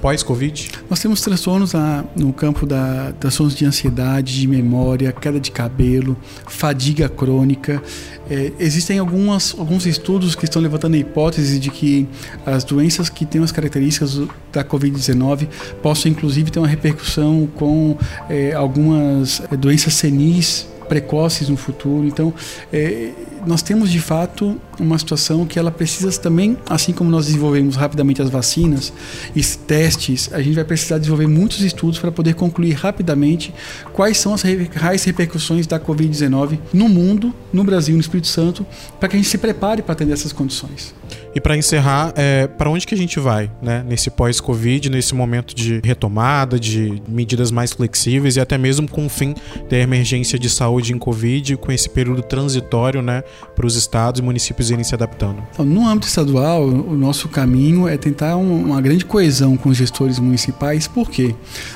[0.00, 0.70] pós-Covid?
[0.88, 6.16] Nós temos transtornos a, no campo da transtornos de ansiedade, de memória, queda de cabelo,
[6.46, 7.82] fadiga crônica.
[8.30, 12.08] É, existem algumas, alguns estudos que estão levantando a hipótese de que
[12.44, 14.20] as doenças que têm as características
[14.52, 15.48] da Covid-19
[15.82, 17.96] possam, inclusive, ter uma repercussão com
[18.28, 22.04] é, algumas é, doenças senis precoces no futuro.
[22.04, 22.34] Então,
[22.72, 23.12] é,
[23.46, 28.20] nós temos de fato uma situação que ela precisa também, assim como nós desenvolvemos rapidamente
[28.20, 28.92] as vacinas
[29.34, 33.54] e testes, a gente vai precisar desenvolver muitos estudos para poder concluir rapidamente
[33.92, 38.66] quais são as reais repercussões da Covid-19 no mundo, no Brasil, no Espírito Santo,
[38.98, 40.92] para que a gente se prepare para atender essas condições.
[41.34, 43.84] E para encerrar, é, para onde que a gente vai, né?
[43.86, 49.08] Nesse pós-Covid, nesse momento de retomada, de medidas mais flexíveis e até mesmo com o
[49.08, 49.34] fim
[49.68, 53.22] da emergência de saúde em Covid, com esse período transitório, né,
[53.54, 55.42] para os estados e municípios irem se adaptando.
[55.52, 60.18] Então, no âmbito estadual, o nosso caminho é tentar uma grande coesão com os gestores
[60.18, 61.34] municipais, porque,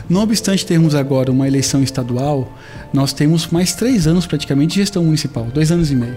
[0.09, 2.53] não obstante termos agora uma eleição estadual,
[2.93, 6.17] nós temos mais três anos praticamente de gestão municipal, dois anos e meio.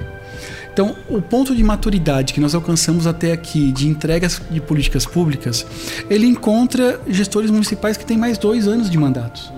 [0.71, 5.65] Então, o ponto de maturidade que nós alcançamos até aqui de entregas de políticas públicas,
[6.09, 9.51] ele encontra gestores municipais que têm mais dois anos de mandatos.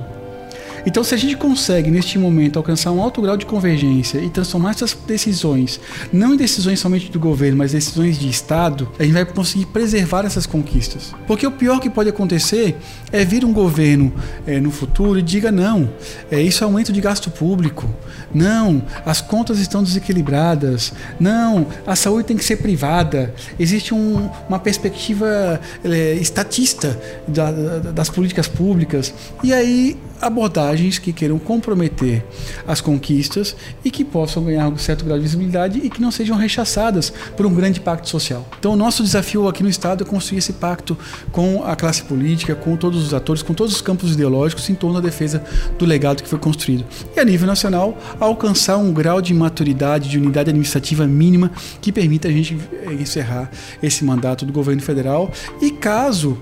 [0.85, 4.71] Então, se a gente consegue, neste momento, alcançar um alto grau de convergência e transformar
[4.71, 5.79] essas decisões,
[6.11, 10.25] não em decisões somente do governo, mas decisões de Estado, a gente vai conseguir preservar
[10.25, 11.13] essas conquistas.
[11.27, 12.77] Porque o pior que pode acontecer
[13.11, 14.13] é vir um governo
[14.45, 15.89] é, no futuro e diga: não,
[16.31, 17.89] é, isso é aumento de gasto público,
[18.33, 24.59] não, as contas estão desequilibradas, não, a saúde tem que ser privada, existe um, uma
[24.59, 29.13] perspectiva é, estatista da, da, das políticas públicas.
[29.43, 32.25] E aí abordagens que queiram comprometer
[32.67, 36.37] as conquistas e que possam ganhar um certo grau de visibilidade e que não sejam
[36.37, 38.47] rechaçadas por um grande pacto social.
[38.59, 40.97] Então, o nosso desafio aqui no Estado é construir esse pacto
[41.31, 45.01] com a classe política, com todos os atores, com todos os campos ideológicos em torno
[45.01, 45.43] da defesa
[45.77, 46.85] do legado que foi construído.
[47.15, 51.51] E a nível nacional, alcançar um grau de maturidade, de unidade administrativa mínima
[51.81, 52.57] que permita a gente
[52.99, 53.49] encerrar
[53.81, 56.37] esse mandato do governo federal e caso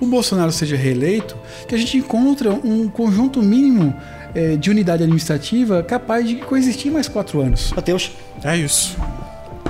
[0.00, 1.36] o Bolsonaro seja reeleito,
[1.68, 3.94] que a gente encontra um conjunto mínimo
[4.34, 7.72] é, de unidade administrativa capaz de coexistir mais quatro anos.
[7.74, 8.12] Matheus.
[8.42, 8.96] É isso.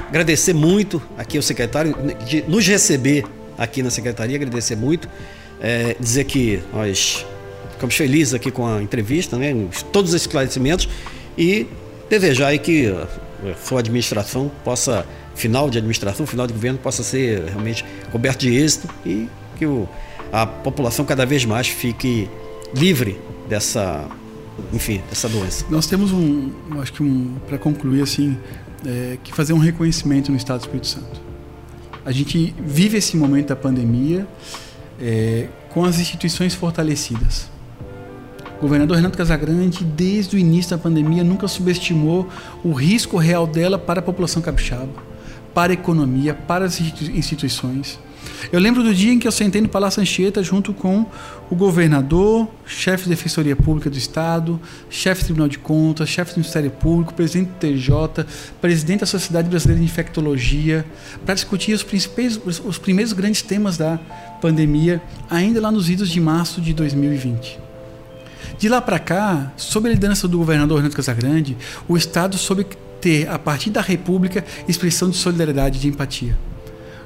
[0.09, 3.24] Agradecer muito aqui ao secretário de nos receber
[3.59, 5.09] aqui na secretaria, agradecer muito.
[5.62, 7.26] É, dizer que nós
[7.72, 9.55] ficamos felizes aqui com a entrevista, né,
[9.93, 10.89] todos os esclarecimentos
[11.37, 11.66] e
[12.09, 13.09] desejar aí que a
[13.62, 18.89] sua administração possa, final de administração, final de governo, possa ser realmente coberto de êxito
[19.05, 19.89] e que o
[20.33, 22.28] a população cada vez mais fique
[22.74, 23.18] livre
[23.49, 24.07] dessa,
[24.72, 25.64] enfim, dessa doença.
[25.70, 26.51] Nós temos um,
[26.81, 28.37] acho que um, para concluir assim,
[28.87, 31.20] é, que fazer um reconhecimento no Estado do Espírito Santo.
[32.05, 34.26] A gente vive esse momento da pandemia
[35.01, 37.51] é, com as instituições fortalecidas.
[38.59, 42.28] O governador Renato Casagrande, desde o início da pandemia, nunca subestimou
[42.62, 44.91] o risco real dela para a população capixaba,
[45.55, 47.99] para a economia, para as instituições.
[48.53, 51.07] Eu lembro do dia em que eu sentei no Palácio Anchieta junto com
[51.51, 56.37] o governador, chefe de Defensoria Pública do Estado, chefe do Tribunal de Contas, chefe do
[56.37, 58.26] Ministério Público, presidente do TJ,
[58.61, 60.85] presidente da Sociedade Brasileira de Infectologia,
[61.24, 61.85] para discutir os,
[62.64, 63.99] os primeiros grandes temas da
[64.41, 67.59] pandemia, ainda lá nos idos de março de 2020.
[68.59, 71.57] De lá para cá, sob a liderança do governador Renato Casagrande,
[71.89, 72.66] o Estado soube
[73.01, 76.37] ter, a partir da República, expressão de solidariedade e de empatia.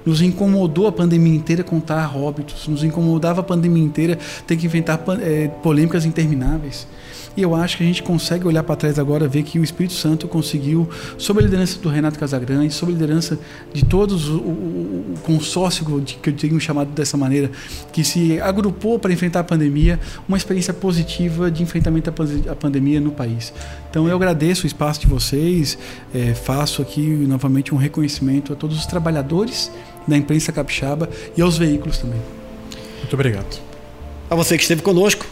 [0.05, 5.01] Nos incomodou a pandemia inteira contar óbitos, nos incomodava a pandemia inteira ter que inventar
[5.21, 6.87] é, polêmicas intermináveis.
[7.37, 9.95] E eu acho que a gente consegue olhar para trás agora ver que o Espírito
[9.95, 10.89] Santo conseguiu,
[11.19, 13.39] sob a liderança do Renato Casagrande, sob a liderança
[13.73, 15.85] de todos o, o, o consórcio
[16.23, 17.51] que eu tenho chamado dessa maneira,
[17.93, 19.99] que se agrupou para enfrentar a pandemia,
[20.29, 22.09] uma experiência positiva de enfrentamento
[22.49, 23.53] à pandemia no país.
[23.91, 25.77] Então eu agradeço o espaço de vocês,
[26.15, 29.73] é, faço aqui novamente um reconhecimento a todos os trabalhadores
[30.07, 32.21] da imprensa capixaba e aos veículos também.
[32.99, 33.61] Muito obrigado.
[34.31, 35.27] A você que esteve conosco,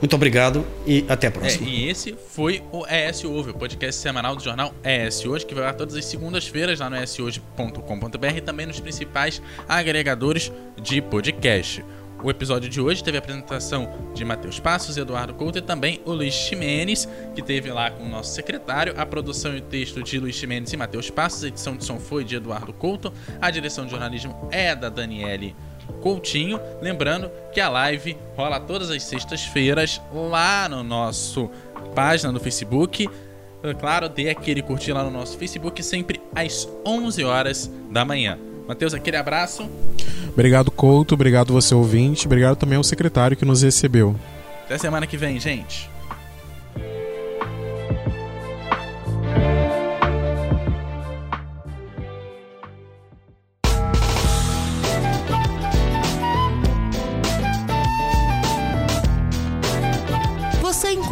[0.00, 1.66] muito obrigado e até a próxima.
[1.66, 5.54] É, e esse foi o ES Ouve, o podcast semanal do jornal ES Hoje, que
[5.54, 11.82] vai ao todas as segundas-feiras lá no eshoje.com.br e também nos principais agregadores de podcast.
[12.26, 16.10] O episódio de hoje teve a apresentação de Matheus Passos, Eduardo Couto e também o
[16.10, 18.94] Luiz Ximenes, que teve lá com o nosso secretário.
[18.96, 22.00] A produção e o texto de Luiz Ximenes e Matheus Passos, a edição de som
[22.00, 25.54] foi de Eduardo Couto, a direção de jornalismo é da Daniele
[26.02, 26.58] Coutinho.
[26.82, 31.48] Lembrando que a live rola todas as sextas-feiras lá no nosso
[31.94, 33.08] página no Facebook.
[33.78, 38.36] Claro, dê aquele curtir lá no nosso Facebook sempre às 11 horas da manhã.
[38.66, 39.68] Matheus, aquele abraço.
[40.32, 41.14] Obrigado, Couto.
[41.14, 42.26] Obrigado você, ouvinte.
[42.26, 44.16] Obrigado também ao secretário que nos recebeu.
[44.64, 45.88] Até semana que vem, gente.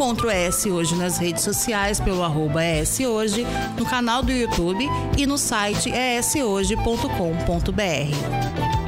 [0.05, 3.43] Encontra o ES Hoje nas redes sociais pelo arroba Hoje,
[3.75, 4.87] no canal do YouTube
[5.17, 8.84] e no site eshoje.com.br.